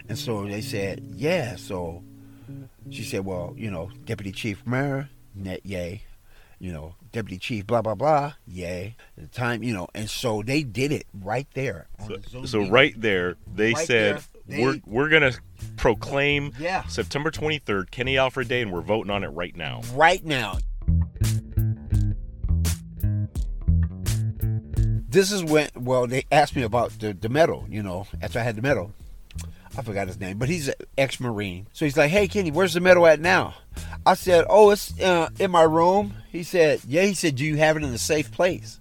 And 0.09 0.19
so 0.19 0.47
they 0.47 0.61
said, 0.61 1.05
"Yeah." 1.15 1.57
So 1.57 2.03
she 2.91 3.05
said, 3.05 3.25
"Well, 3.25 3.55
you 3.57 3.71
know, 3.71 3.91
deputy 4.05 4.33
chief 4.33 4.67
mayor, 4.67 5.09
net 5.35 5.65
yay." 5.65 6.03
You 6.59 6.73
know, 6.73 6.95
deputy 7.13 7.39
chief, 7.39 7.67
blah 7.67 7.83
blah 7.83 7.95
blah, 7.95 8.33
yay. 8.47 8.97
The 9.17 9.27
time, 9.29 9.63
you 9.63 9.73
know, 9.75 9.87
and 9.95 10.09
so 10.11 10.43
they 10.43 10.63
did 10.63 10.91
it 10.93 11.07
right 11.13 11.47
there. 11.55 11.87
So, 12.09 12.17
the 12.41 12.49
so 12.49 12.67
right 12.69 12.99
there, 13.01 13.37
they 13.55 13.73
Right 13.75 13.87
said 13.87 14.17
there, 14.17 14.23
they- 14.59 14.63
we're 14.63 14.81
we're 14.87 15.09
gonna 15.09 15.33
proclaim 15.77 16.53
Yeah. 16.59 16.85
September 16.87 17.31
23rd, 17.31 17.91
Kenny 17.91 18.17
Alfred 18.19 18.49
Day, 18.49 18.63
and 18.63 18.73
we're 18.73 18.81
voting 18.81 19.11
on 19.11 19.23
it 19.25 19.29
right 19.29 19.55
now. 19.57 19.83
right 19.95 20.25
now. 20.25 20.59
This 25.09 25.31
is 25.31 25.45
when, 25.45 25.69
well, 25.77 26.07
they 26.07 26.25
asked 26.33 26.57
me 26.57 26.63
about 26.63 26.99
the, 26.99 27.13
the 27.13 27.29
medal, 27.29 27.67
you 27.69 27.83
know, 27.83 28.07
after 28.23 28.39
I 28.39 28.43
had 28.43 28.57
the 28.57 28.63
medal. 28.63 28.93
I 29.77 29.83
forgot 29.83 30.07
his 30.07 30.19
name, 30.19 30.39
but 30.39 30.49
he's 30.49 30.69
an 30.69 30.75
ex 30.97 31.21
Marine. 31.21 31.67
So 31.73 31.85
he's 31.85 31.97
like, 31.99 32.11
hey, 32.11 32.29
Kenny, 32.29 32.51
where's 32.51 32.73
the 32.75 32.81
medal 32.81 33.07
at 33.07 33.21
now? 33.21 33.55
I 34.05 34.15
said, 34.15 34.45
oh, 34.49 34.71
it's 34.71 34.99
uh, 35.01 35.31
in 35.39 35.51
my 35.51 35.63
room. 35.63 36.15
He 36.31 36.43
said, 36.43 36.81
yeah. 36.87 37.03
He 37.03 37.15
said, 37.15 37.37
do 37.37 37.45
you 37.45 37.57
have 37.57 37.77
it 37.77 37.85
in 37.85 37.91
a 37.91 37.99
safe 37.99 38.33
place? 38.33 38.81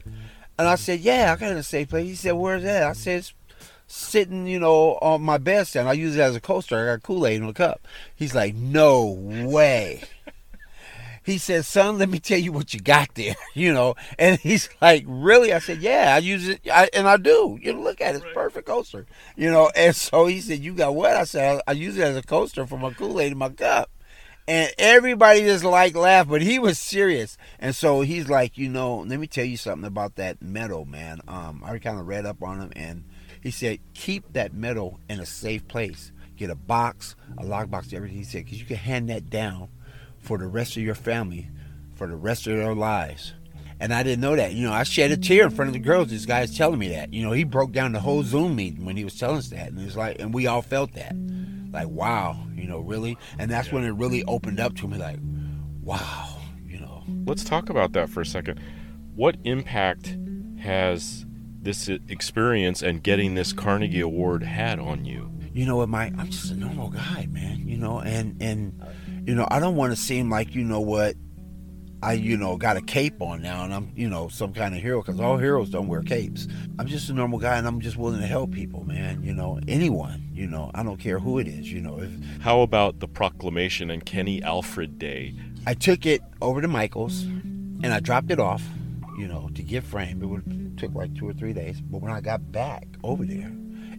And 0.58 0.68
I 0.68 0.76
said, 0.76 1.00
yeah, 1.00 1.32
I 1.32 1.40
got 1.40 1.50
it 1.50 1.54
in 1.54 1.58
a 1.58 1.64
safe 1.64 1.90
place. 1.90 2.08
He 2.08 2.16
said, 2.16 2.32
where's 2.32 2.64
that? 2.64 2.84
I 2.84 2.94
said, 2.94 3.20
it's 3.20 3.34
sitting, 3.88 4.48
you 4.48 4.60
know, 4.60 4.98
on 5.02 5.22
my 5.22 5.38
bedstand. 5.38 5.88
I 5.88 5.94
use 5.94 6.16
it 6.16 6.22
as 6.22 6.36
a 6.36 6.42
coaster. 6.42 6.78
I 6.78 6.94
got 6.94 7.04
Kool 7.04 7.26
Aid 7.28 7.42
in 7.42 7.48
a 7.48 7.54
cup. 7.54 7.88
He's 8.16 8.34
like, 8.34 8.56
no 8.56 9.06
way. 9.06 10.04
He 11.24 11.38
said, 11.38 11.66
son, 11.66 12.00
let 12.00 12.10
me 12.10 12.20
tell 12.20 12.40
you 12.40 12.52
what 12.52 12.74
you 12.74 12.80
got 12.80 13.14
there, 13.14 13.36
you 13.54 13.72
know. 13.74 13.96
And 14.18 14.40
he's 14.40 14.70
like, 14.82 15.04
really? 15.08 15.54
I 15.54 15.60
said, 15.60 15.78
yeah, 15.80 16.14
I 16.16 16.18
use 16.18 16.48
it, 16.48 16.62
I, 16.72 16.90
and 16.94 17.08
I 17.08 17.18
do. 17.18 17.60
You 17.62 17.74
know, 17.74 17.82
look 17.82 18.02
at 18.02 18.16
it, 18.16 18.24
it's 18.24 18.34
perfect 18.34 18.68
coaster, 18.68 19.06
you 19.36 19.52
know. 19.52 19.72
And 19.76 19.96
so 19.96 20.26
he 20.26 20.42
said, 20.42 20.60
you 20.60 20.74
got 20.74 20.96
what? 20.96 21.12
I 21.16 21.26
said, 21.26 21.62
I, 21.68 21.72
I 21.72 21.74
use 21.74 21.98
it 21.98 22.02
as 22.02 22.18
a 22.18 22.24
coaster 22.24 22.66
for 22.66 22.80
my 22.80 22.92
Kool 22.92 23.20
Aid 23.20 23.34
in 23.34 23.38
my 23.38 23.50
cup. 23.50 23.92
And 24.52 24.74
everybody 24.78 25.44
just 25.44 25.64
like 25.64 25.96
laughed, 25.96 26.30
but 26.30 26.42
he 26.42 26.60
was 26.60 26.78
serious. 26.78 27.38
And 27.58 27.74
so 27.74 28.02
he's 28.02 28.28
like, 28.28 28.58
you 28.58 28.68
know, 28.68 28.98
let 28.98 29.18
me 29.18 29.26
tell 29.26 29.46
you 29.46 29.56
something 29.56 29.88
about 29.88 30.18
that 30.18 30.42
medal, 30.42 30.84
man. 30.84 31.22
Um, 31.26 31.64
I 31.66 31.78
kind 31.78 31.98
of 31.98 32.06
read 32.06 32.26
up 32.26 32.44
on 32.44 32.60
him, 32.60 32.74
and 32.76 33.06
He 33.42 33.50
said, 33.50 33.80
keep 33.94 34.34
that 34.34 34.54
medal 34.54 35.00
in 35.10 35.22
a 35.22 35.26
safe 35.26 35.66
place. 35.70 36.12
Get 36.36 36.50
a 36.50 36.56
box, 36.56 37.16
a 37.38 37.44
lockbox, 37.44 37.94
everything. 37.94 38.18
He 38.18 38.24
said, 38.26 38.44
because 38.44 38.60
you 38.60 38.66
can 38.66 38.76
hand 38.76 39.10
that 39.10 39.30
down 39.30 39.70
for 40.20 40.38
the 40.38 40.48
rest 40.48 40.76
of 40.76 40.84
your 40.84 40.96
family, 40.96 41.48
for 41.96 42.06
the 42.08 42.18
rest 42.18 42.46
of 42.46 42.58
their 42.58 42.76
lives. 42.76 43.34
And 43.82 43.92
I 43.92 44.04
didn't 44.04 44.22
know 44.22 44.36
that. 44.36 44.54
You 44.54 44.68
know, 44.68 44.74
I 44.74 44.84
shed 44.84 45.10
a 45.10 45.18
tear 45.18 45.44
in 45.44 45.50
front 45.50 45.70
of 45.70 45.74
the 45.74 45.80
girls. 45.80 46.10
This 46.10 46.28
guy's 46.28 46.56
telling 46.56 46.78
me 46.78 46.90
that. 46.90 47.12
You 47.12 47.24
know, 47.24 47.32
he 47.32 47.44
broke 47.44 47.72
down 47.72 47.94
the 47.94 48.00
whole 48.00 48.22
Zoom 48.22 48.56
meeting 48.56 48.86
when 48.86 48.96
he 48.96 49.04
was 49.04 49.18
telling 49.18 49.38
us 49.38 49.50
that. 49.50 49.70
And 49.70 49.80
it 49.80 49.86
was 49.86 49.98
like, 49.98 50.20
and 50.20 50.32
we 50.32 50.46
all 50.46 50.62
felt 50.62 50.94
that. 50.94 51.16
Like, 51.72 51.88
wow, 51.88 52.38
you 52.56 52.68
know, 52.68 52.80
really? 52.80 53.18
And 53.40 53.50
that's 53.50 53.72
when 53.72 53.84
it 53.84 53.90
really 53.90 54.24
opened 54.26 54.60
up 54.60 54.76
to 54.78 54.88
me, 54.88 55.00
like, 55.00 55.18
wow, 55.82 56.38
you 56.64 56.80
know. 56.80 57.04
Let's 57.26 57.44
talk 57.44 57.72
about 57.72 57.94
that 57.94 58.08
for 58.08 58.22
a 58.22 58.26
second. 58.26 58.60
What 59.16 59.38
impact 59.46 60.16
has 60.60 61.26
this 61.60 61.88
experience 61.88 62.84
and 62.84 63.02
getting 63.02 63.34
this 63.34 63.52
Carnegie 63.52 64.02
Award 64.02 64.44
had 64.44 64.80
on 64.80 65.06
you? 65.06 65.32
You 65.54 65.66
know 65.66 65.78
what, 65.78 65.90
Mike? 65.90 66.14
I'm 66.20 66.30
just 66.30 66.52
a 66.52 66.56
normal 66.56 66.92
guy, 66.92 67.28
man. 67.32 67.68
You 67.68 67.78
know, 67.78 68.00
and 68.00 68.40
and 68.42 68.80
you 69.26 69.34
know, 69.34 69.48
I 69.50 69.60
don't 69.60 69.76
want 69.76 69.92
to 69.92 70.00
seem 70.00 70.30
like 70.30 70.54
you 70.54 70.64
know 70.64 70.80
what 70.82 71.16
I, 72.04 72.14
you 72.14 72.36
know, 72.36 72.58
got 72.58 72.78
a 72.78 72.82
cape 72.82 73.22
on 73.22 73.42
now 73.42 73.64
and 73.64 73.74
I'm, 73.74 73.92
you 73.96 74.10
know, 74.10 74.28
some 74.28 74.54
kind 74.54 74.74
of 74.74 74.82
hero 74.82 75.02
because 75.02 75.20
all 75.20 75.38
heroes 75.38 75.70
don't 75.70 75.88
wear 75.88 76.02
capes. 76.02 76.48
I'm 76.80 76.88
just 76.88 77.10
a 77.10 77.14
normal 77.14 77.38
guy 77.38 77.58
and 77.58 77.68
I'm 77.68 77.80
just 77.80 77.96
willing 77.96 78.22
to 78.22 78.28
help 78.28 78.52
people, 78.52 78.84
man. 78.86 79.24
You 79.24 79.34
know, 79.34 79.60
anyone, 79.68 80.28
you 80.34 80.48
know, 80.48 80.72
I 80.74 80.82
don't 80.82 80.98
care 80.98 81.20
who 81.20 81.38
it 81.38 81.48
is, 81.48 81.72
you 81.72 81.80
know. 81.80 82.00
If 82.00 82.12
How 82.42 82.62
about 82.62 83.00
the 83.00 83.08
proclamation 83.08 83.92
and 83.92 84.04
Kenny 84.04 84.42
Alfred 84.42 84.98
Day? 84.98 85.36
I 85.68 85.76
took 85.76 86.08
it 86.08 86.22
over 86.42 86.60
to 86.62 86.68
Michael's 86.68 87.22
and 87.24 87.88
I 87.88 88.00
dropped 88.00 88.32
it 88.32 88.40
off, 88.40 88.64
you 89.20 89.28
know, 89.28 89.50
to 89.54 89.62
get 89.62 89.84
framed. 89.84 90.24
It 90.24 90.26
would 90.26 90.78
took 90.78 90.96
like 90.96 91.14
two 91.16 91.30
or 91.30 91.34
three 91.34 91.54
days. 91.54 91.80
But 91.82 92.02
when 92.02 92.12
I 92.12 92.22
got 92.22 92.52
back 92.52 92.88
over 93.04 93.24
there, 93.24 93.52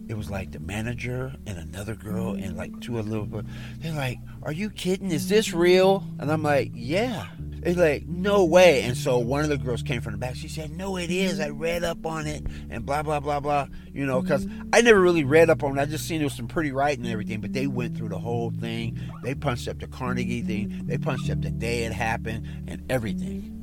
it 0.09 0.17
was 0.17 0.29
like 0.29 0.51
the 0.51 0.59
manager 0.59 1.33
and 1.47 1.57
another 1.57 1.95
girl 1.95 2.33
and 2.33 2.57
like 2.57 2.77
two 2.81 2.99
other 2.99 3.09
little. 3.09 3.43
They're 3.79 3.93
like, 3.93 4.19
"Are 4.41 4.51
you 4.51 4.69
kidding? 4.69 5.11
Is 5.11 5.29
this 5.29 5.53
real?" 5.53 6.03
And 6.19 6.29
I'm 6.29 6.43
like, 6.43 6.71
"Yeah." 6.73 7.27
It's 7.65 7.77
like, 7.77 8.07
"No 8.07 8.45
way!" 8.45 8.83
And 8.83 8.97
so 8.97 9.19
one 9.19 9.43
of 9.43 9.49
the 9.49 9.57
girls 9.57 9.83
came 9.83 10.01
from 10.01 10.13
the 10.13 10.17
back. 10.17 10.35
She 10.35 10.47
said, 10.47 10.71
"No, 10.71 10.97
it 10.97 11.09
is. 11.09 11.39
I 11.39 11.49
read 11.49 11.83
up 11.83 12.05
on 12.05 12.27
it 12.27 12.45
and 12.69 12.85
blah 12.85 13.03
blah 13.03 13.19
blah 13.19 13.39
blah." 13.39 13.67
You 13.93 14.05
know, 14.05 14.21
because 14.21 14.47
I 14.71 14.81
never 14.81 14.99
really 14.99 15.23
read 15.23 15.49
up 15.49 15.63
on 15.63 15.77
it. 15.77 15.81
I 15.81 15.85
just 15.85 16.07
seen 16.07 16.19
there 16.19 16.25
was 16.25 16.33
some 16.33 16.47
pretty 16.47 16.71
writing 16.71 17.05
and 17.05 17.13
everything. 17.13 17.41
But 17.41 17.53
they 17.53 17.67
went 17.67 17.97
through 17.97 18.09
the 18.09 18.19
whole 18.19 18.51
thing. 18.51 18.99
They 19.23 19.35
punched 19.35 19.67
up 19.67 19.79
the 19.79 19.87
Carnegie 19.87 20.41
thing. 20.41 20.83
They 20.85 20.97
punched 20.97 21.29
up 21.29 21.41
the 21.41 21.51
day 21.51 21.83
it 21.83 21.93
happened 21.93 22.47
and 22.67 22.83
everything 22.89 23.53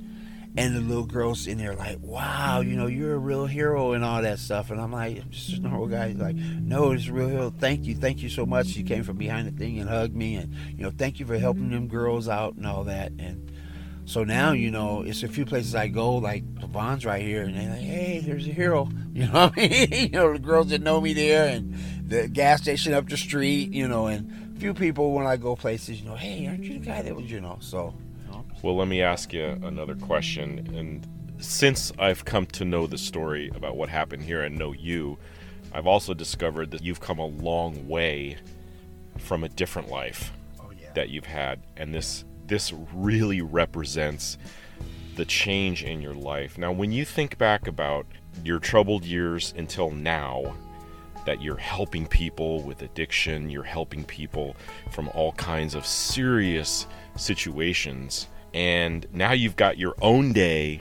and 0.57 0.75
the 0.75 0.81
little 0.81 1.07
girls 1.07 1.47
in 1.47 1.59
there 1.59 1.75
like, 1.75 1.99
"Wow, 2.01 2.61
you 2.61 2.77
know, 2.77 2.87
you're 2.87 3.15
a 3.15 3.19
real 3.19 3.47
hero 3.47 3.93
and 3.93 4.05
all 4.05 4.23
that 4.23 4.39
stuff." 4.39 4.71
And 4.71 4.81
I'm 4.81 4.93
like, 4.93 5.23
"I'm 5.23 5.31
just 5.31 5.59
a 5.59 5.61
normal 5.61 5.87
guy." 5.87 6.09
He's 6.09 6.19
like, 6.19 6.37
"No, 6.37 6.93
it's 6.93 7.07
a 7.07 7.13
real 7.13 7.29
hero. 7.29 7.51
Thank 7.51 7.85
you, 7.85 7.95
thank 7.95 8.23
you 8.23 8.29
so 8.29 8.45
much." 8.47 8.69
She 8.69 8.83
came 8.83 9.05
from 9.05 9.17
behind 9.17 9.47
the 9.47 9.53
thing 9.53 9.79
and 9.79 9.89
hugged 9.89 10.15
me, 10.15 10.37
and 10.37 10.53
you 10.77 10.85
know, 10.85 10.91
thank 10.91 11.21
you 11.21 11.27
for 11.27 11.39
helping 11.39 11.71
them 11.71 11.89
girls 11.89 12.29
out 12.29 12.57
and 12.57 12.67
all 12.67 12.85
that. 12.85 13.13
And 13.19 13.50
so 14.11 14.25
now, 14.25 14.51
you 14.51 14.73
know, 14.73 15.03
it's 15.03 15.23
a 15.23 15.29
few 15.29 15.47
places 15.47 15.77
I 15.77 15.87
go, 15.87 16.17
like 16.17 16.43
Vons 16.43 17.07
right 17.07 17.23
here, 17.23 17.45
and 17.45 17.55
they're 17.55 17.71
like, 17.71 17.79
"Hey, 17.79 18.19
there's 18.19 18.49
a 18.49 18.53
hero." 18.53 18.89
You 19.13 19.27
know 19.27 19.33
what 19.33 19.53
I 19.57 19.69
mean? 19.69 19.89
you 19.91 20.09
know, 20.11 20.33
the 20.33 20.39
girls 20.39 20.69
that 20.71 20.83
know 20.83 21.01
me 21.01 21.13
there, 21.13 21.47
and 21.47 21.75
the 22.09 22.27
gas 22.27 22.63
station 22.63 22.93
up 22.93 23.09
the 23.09 23.17
street, 23.17 23.73
you 23.73 23.87
know, 23.87 24.07
and 24.07 24.57
a 24.57 24.61
few 24.61 24.75
people 24.75 25.13
when 25.13 25.27
I 25.27 25.37
go 25.37 25.55
places, 25.55 26.01
you 26.01 26.09
know, 26.09 26.17
"Hey, 26.17 26.47
aren't 26.49 26.65
you 26.65 26.81
the 26.81 26.87
guy 26.87 27.03
that 27.03 27.15
was," 27.15 27.31
you 27.31 27.41
know, 27.41 27.59
so. 27.61 27.95
Well, 28.63 28.77
let 28.77 28.89
me 28.89 29.01
ask 29.01 29.33
you 29.33 29.45
another 29.63 29.95
question. 29.95 30.75
And 30.75 31.07
since 31.39 31.93
I've 31.99 32.25
come 32.25 32.47
to 32.47 32.65
know 32.65 32.89
the 32.89 32.99
story 32.99 33.51
about 33.55 33.77
what 33.77 33.89
happened 33.89 34.25
here 34.25 34.43
and 34.43 34.59
know 34.59 34.73
you, 34.73 35.19
I've 35.73 35.87
also 35.87 36.15
discovered 36.15 36.73
that 36.73 36.83
you've 36.83 37.01
come 37.01 37.21
a 37.21 37.27
long 37.27 37.87
way 37.87 38.39
from 39.19 39.45
a 39.45 39.49
different 39.49 39.89
life 39.89 40.33
oh, 40.59 40.71
that 40.95 41.11
you've 41.11 41.27
had, 41.27 41.61
and 41.77 41.95
this 41.95 42.25
this 42.51 42.75
really 42.93 43.41
represents 43.41 44.37
the 45.17 45.25
change 45.25 45.83
in 45.83 46.03
your 46.03 46.13
life. 46.13 46.59
Now, 46.59 46.73
when 46.73 46.93
you 46.93 47.07
think 47.07 47.39
back 47.39 47.67
about 47.67 48.05
your 48.45 48.59
troubled 48.59 49.07
years 49.07 49.55
until 49.57 49.91
now, 49.91 50.55
that 51.25 51.41
you're 51.41 51.57
helping 51.57 52.07
people 52.07 52.63
with 52.63 52.83
addiction, 52.83 53.49
you're 53.49 53.63
helping 53.63 54.05
people 54.05 54.55
from 54.91 55.09
all 55.15 55.33
kinds 55.33 55.75
of 55.75 55.87
serious 55.87 56.87
situations 57.17 58.27
and 58.55 59.07
now 59.13 59.33
you've 59.33 59.57
got 59.57 59.79
your 59.79 59.95
own 60.03 60.33
day. 60.33 60.81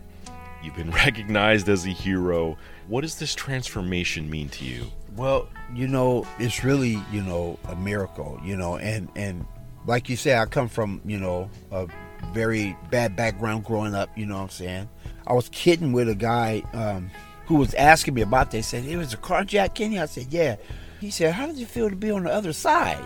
You've 0.64 0.76
been 0.76 0.92
recognized 1.06 1.70
as 1.70 1.86
a 1.86 1.90
hero. 1.90 2.58
What 2.88 3.02
does 3.02 3.16
this 3.16 3.36
transformation 3.36 4.30
mean 4.30 4.50
to 4.50 4.66
you? 4.66 4.92
Well, 5.16 5.50
you 5.74 5.88
know, 5.88 6.26
it's 6.40 6.64
really, 6.64 7.02
you 7.12 7.22
know, 7.22 7.60
a 7.66 7.76
miracle, 7.76 8.40
you 8.44 8.56
know, 8.56 8.78
and 8.78 9.10
and 9.16 9.46
like 9.86 10.10
you 10.10 10.16
say, 10.16 10.38
I 10.38 10.46
come 10.46 10.68
from, 10.68 11.02
you 11.06 11.20
know, 11.20 11.50
a 11.72 11.88
very 12.34 12.76
bad 12.92 13.16
background 13.16 13.66
growing 13.66 13.96
up, 13.96 14.10
you 14.18 14.26
know 14.26 14.36
what 14.36 14.44
I'm 14.44 14.50
saying? 14.50 14.90
I 15.28 15.34
was 15.34 15.50
kidding 15.50 15.92
with 15.92 16.10
a 16.10 16.16
guy 16.16 16.64
um, 16.74 17.10
who 17.46 17.56
was 17.56 17.74
asking 17.76 18.14
me 18.14 18.22
about 18.22 18.52
this. 18.52 18.68
Said, 18.68 18.86
It 18.86 18.98
was 18.98 19.14
a 19.14 19.18
carjack, 19.18 19.76
Kenny? 19.76 20.00
I 20.00 20.06
said, 20.06 20.28
Yeah. 20.30 20.58
He 21.00 21.12
said, 21.12 21.34
How 21.34 21.48
did 21.48 21.60
it 21.60 21.68
feel 21.68 21.90
to 21.90 21.96
be 21.96 22.12
on 22.12 22.24
the 22.24 22.32
other 22.32 22.54
side? 22.54 23.04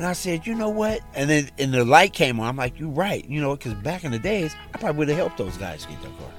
And 0.00 0.06
I 0.06 0.14
said, 0.14 0.46
you 0.46 0.54
know 0.54 0.70
what? 0.70 1.00
And 1.14 1.28
then 1.28 1.50
and 1.58 1.74
the 1.74 1.84
light 1.84 2.14
came 2.14 2.40
on. 2.40 2.48
I'm 2.48 2.56
like, 2.56 2.78
you're 2.80 2.88
right. 2.88 3.22
You 3.28 3.40
know, 3.40 3.54
because 3.54 3.74
back 3.74 4.02
in 4.02 4.12
the 4.12 4.18
days, 4.18 4.54
I 4.74 4.78
probably 4.78 4.98
would 4.98 5.08
have 5.08 5.18
helped 5.18 5.36
those 5.36 5.58
guys 5.58 5.84
get 5.84 6.00
their 6.00 6.10
car. 6.12 6.32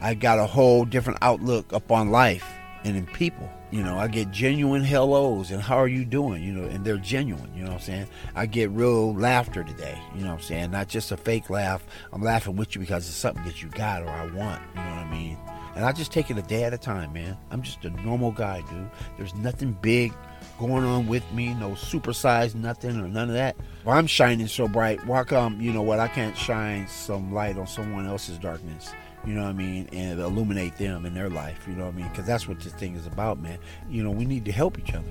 I 0.00 0.14
got 0.14 0.38
a 0.38 0.46
whole 0.46 0.84
different 0.84 1.18
outlook 1.20 1.72
upon 1.72 2.10
life 2.10 2.48
and 2.84 2.96
in 2.96 3.06
people. 3.06 3.50
You 3.70 3.84
know, 3.84 3.96
I 3.96 4.08
get 4.08 4.32
genuine 4.32 4.82
hellos 4.82 5.52
and 5.52 5.62
how 5.62 5.76
are 5.76 5.86
you 5.86 6.04
doing? 6.04 6.42
You 6.42 6.52
know, 6.52 6.68
and 6.68 6.84
they're 6.84 6.96
genuine. 6.96 7.52
You 7.54 7.62
know 7.62 7.70
what 7.70 7.80
I'm 7.80 7.82
saying? 7.82 8.06
I 8.34 8.46
get 8.46 8.70
real 8.70 9.14
laughter 9.14 9.62
today. 9.62 9.96
You 10.14 10.22
know 10.22 10.30
what 10.30 10.40
I'm 10.40 10.42
saying? 10.42 10.70
Not 10.72 10.88
just 10.88 11.12
a 11.12 11.16
fake 11.16 11.50
laugh. 11.50 11.84
I'm 12.12 12.22
laughing 12.22 12.56
with 12.56 12.74
you 12.74 12.80
because 12.80 13.06
it's 13.06 13.16
something 13.16 13.44
that 13.44 13.62
you 13.62 13.68
got 13.68 14.02
or 14.02 14.08
I 14.08 14.24
want. 14.24 14.60
You 14.74 14.80
know 14.80 14.90
what 14.90 15.06
I 15.06 15.10
mean? 15.10 15.38
And 15.76 15.84
I 15.84 15.92
just 15.92 16.10
take 16.10 16.30
it 16.30 16.38
a 16.38 16.42
day 16.42 16.64
at 16.64 16.74
a 16.74 16.78
time, 16.78 17.12
man. 17.12 17.36
I'm 17.52 17.62
just 17.62 17.84
a 17.84 17.90
normal 17.90 18.32
guy, 18.32 18.62
dude. 18.68 18.90
There's 19.16 19.34
nothing 19.36 19.72
big 19.80 20.12
going 20.58 20.84
on 20.84 21.06
with 21.06 21.30
me, 21.32 21.54
no 21.54 21.70
supersized 21.70 22.54
nothing 22.54 23.00
or 23.00 23.08
none 23.08 23.28
of 23.28 23.34
that. 23.34 23.56
Well, 23.84 23.96
I'm 23.96 24.06
shining 24.06 24.46
so 24.46 24.68
bright. 24.68 25.04
Why 25.06 25.24
come, 25.24 25.60
you 25.60 25.72
know 25.72 25.82
what, 25.82 26.00
I 26.00 26.08
can't 26.08 26.36
shine 26.36 26.86
some 26.88 27.32
light 27.32 27.56
on 27.56 27.66
someone 27.66 28.06
else's 28.06 28.36
darkness, 28.36 28.92
you 29.26 29.34
know 29.34 29.42
what 29.42 29.50
I 29.50 29.52
mean, 29.52 29.88
and 29.92 30.18
illuminate 30.18 30.76
them 30.78 31.04
in 31.04 31.14
their 31.14 31.28
life, 31.28 31.66
you 31.68 31.74
know 31.74 31.86
what 31.86 31.94
I 31.94 31.96
mean? 31.98 32.08
Because 32.08 32.26
that's 32.26 32.48
what 32.48 32.60
this 32.60 32.72
thing 32.72 32.96
is 32.96 33.06
about, 33.06 33.38
man. 33.38 33.58
You 33.88 34.02
know, 34.02 34.10
we 34.10 34.24
need 34.24 34.44
to 34.46 34.52
help 34.52 34.78
each 34.78 34.94
other. 34.94 35.10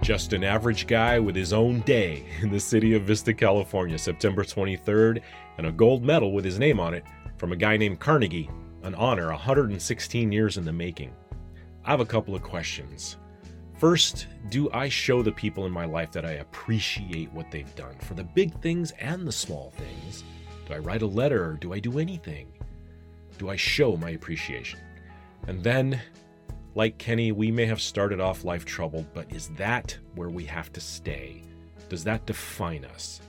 Just 0.00 0.34
an 0.34 0.44
average 0.44 0.86
guy 0.86 1.18
with 1.18 1.34
his 1.34 1.54
own 1.54 1.80
day 1.80 2.26
in 2.42 2.50
the 2.50 2.60
city 2.60 2.94
of 2.94 3.04
Vista, 3.04 3.32
California, 3.32 3.96
September 3.96 4.44
23rd, 4.44 5.22
and 5.56 5.66
a 5.66 5.72
gold 5.72 6.04
medal 6.04 6.32
with 6.32 6.44
his 6.44 6.58
name 6.58 6.78
on 6.78 6.92
it 6.92 7.04
from 7.38 7.52
a 7.52 7.56
guy 7.56 7.78
named 7.78 8.00
Carnegie, 8.00 8.50
an 8.82 8.94
honor 8.96 9.28
116 9.28 10.30
years 10.30 10.58
in 10.58 10.64
the 10.66 10.72
making. 10.72 11.10
I 11.86 11.90
have 11.90 12.00
a 12.00 12.06
couple 12.06 12.34
of 12.34 12.42
questions. 12.42 13.18
First, 13.78 14.26
do 14.48 14.70
I 14.72 14.88
show 14.88 15.22
the 15.22 15.32
people 15.32 15.66
in 15.66 15.72
my 15.72 15.84
life 15.84 16.10
that 16.12 16.24
I 16.24 16.32
appreciate 16.32 17.30
what 17.32 17.50
they've 17.50 17.74
done 17.74 17.96
for 17.98 18.14
the 18.14 18.24
big 18.24 18.58
things 18.62 18.92
and 18.92 19.26
the 19.26 19.32
small 19.32 19.70
things? 19.76 20.24
Do 20.66 20.72
I 20.72 20.78
write 20.78 21.02
a 21.02 21.06
letter 21.06 21.44
or 21.44 21.52
do 21.54 21.74
I 21.74 21.80
do 21.80 21.98
anything? 21.98 22.50
Do 23.36 23.50
I 23.50 23.56
show 23.56 23.98
my 23.98 24.10
appreciation? 24.10 24.80
And 25.46 25.62
then, 25.62 26.00
like 26.74 26.96
Kenny, 26.96 27.32
we 27.32 27.50
may 27.50 27.66
have 27.66 27.82
started 27.82 28.18
off 28.18 28.44
life 28.44 28.64
troubled, 28.64 29.06
but 29.12 29.30
is 29.30 29.48
that 29.58 29.94
where 30.14 30.30
we 30.30 30.44
have 30.44 30.72
to 30.72 30.80
stay? 30.80 31.42
Does 31.90 32.02
that 32.04 32.24
define 32.24 32.86
us? 32.86 33.20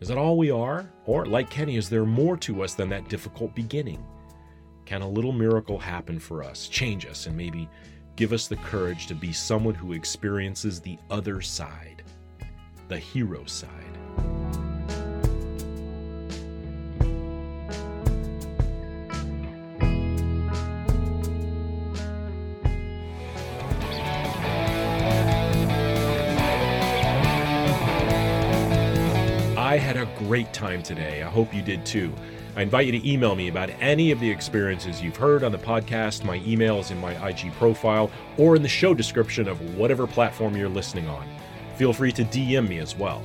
Is 0.00 0.08
that 0.08 0.16
all 0.16 0.38
we 0.38 0.50
are? 0.50 0.88
Or, 1.04 1.26
like 1.26 1.50
Kenny, 1.50 1.76
is 1.76 1.90
there 1.90 2.06
more 2.06 2.38
to 2.38 2.62
us 2.62 2.72
than 2.72 2.88
that 2.88 3.10
difficult 3.10 3.54
beginning? 3.54 4.02
Can 4.90 5.02
a 5.02 5.08
little 5.08 5.30
miracle 5.30 5.78
happen 5.78 6.18
for 6.18 6.42
us, 6.42 6.66
change 6.66 7.06
us, 7.06 7.26
and 7.26 7.36
maybe 7.36 7.68
give 8.16 8.32
us 8.32 8.48
the 8.48 8.56
courage 8.56 9.06
to 9.06 9.14
be 9.14 9.32
someone 9.32 9.72
who 9.72 9.92
experiences 9.92 10.80
the 10.80 10.98
other 11.12 11.40
side, 11.40 12.02
the 12.88 12.98
hero 12.98 13.44
side? 13.44 13.70
I 29.56 29.76
had 29.76 29.96
a 29.96 30.08
great 30.18 30.52
time 30.52 30.82
today. 30.82 31.22
I 31.22 31.28
hope 31.30 31.54
you 31.54 31.62
did 31.62 31.86
too. 31.86 32.12
I 32.56 32.62
invite 32.62 32.86
you 32.86 32.92
to 32.92 33.08
email 33.08 33.36
me 33.36 33.48
about 33.48 33.70
any 33.80 34.10
of 34.10 34.18
the 34.18 34.28
experiences 34.28 35.00
you've 35.00 35.16
heard 35.16 35.44
on 35.44 35.52
the 35.52 35.58
podcast. 35.58 36.24
My 36.24 36.42
email 36.44 36.80
is 36.80 36.90
in 36.90 37.00
my 37.00 37.28
IG 37.28 37.52
profile 37.52 38.10
or 38.38 38.56
in 38.56 38.62
the 38.62 38.68
show 38.68 38.92
description 38.92 39.46
of 39.46 39.76
whatever 39.76 40.06
platform 40.06 40.56
you're 40.56 40.68
listening 40.68 41.08
on. 41.08 41.28
Feel 41.76 41.92
free 41.92 42.10
to 42.12 42.24
DM 42.24 42.68
me 42.68 42.78
as 42.78 42.96
well. 42.96 43.22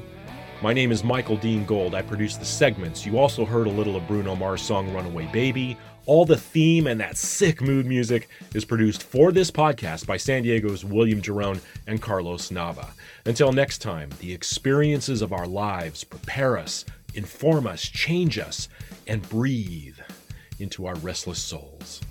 My 0.61 0.73
name 0.73 0.91
is 0.91 1.03
Michael 1.03 1.38
Dean 1.38 1.65
Gold. 1.65 1.95
I 1.95 2.03
produce 2.03 2.38
the 2.38 2.45
segments. 2.45 3.03
You 3.05 3.17
also 3.17 3.45
heard 3.45 3.65
a 3.65 3.71
little 3.71 3.95
of 3.95 4.07
Bruno 4.07 4.36
Mars' 4.36 4.61
song 4.61 4.93
Runaway 4.93 5.26
Baby. 5.34 5.76
All 6.05 6.23
the 6.23 6.38
theme 6.38 6.86
and 6.86 6.99
that 6.99 7.17
sick 7.17 7.61
mood 7.61 7.88
music 7.88 8.30
is 8.53 8.63
produced 8.63 9.01
for 9.01 9.32
this 9.32 9.49
podcast 9.49 10.05
by 10.05 10.17
San 10.17 10.43
Diego's 10.43 10.86
William 10.86 11.19
Jerome 11.19 11.59
and 11.88 11.99
Carlos 11.99 12.51
Nava. 12.51 12.89
Until 13.26 13.51
next 13.51 13.80
time, 13.80 14.09
the 14.19 14.32
experiences 14.32 15.23
of 15.23 15.34
our 15.34 15.47
lives 15.47 16.03
prepare 16.03 16.59
us, 16.59 16.86
inform 17.16 17.66
us, 17.68 17.82
change 17.84 18.38
us, 18.38 18.70
and 19.07 19.28
breathe 19.30 19.97
into 20.59 20.86
our 20.86 20.95
restless 20.95 21.39
souls. 21.39 22.01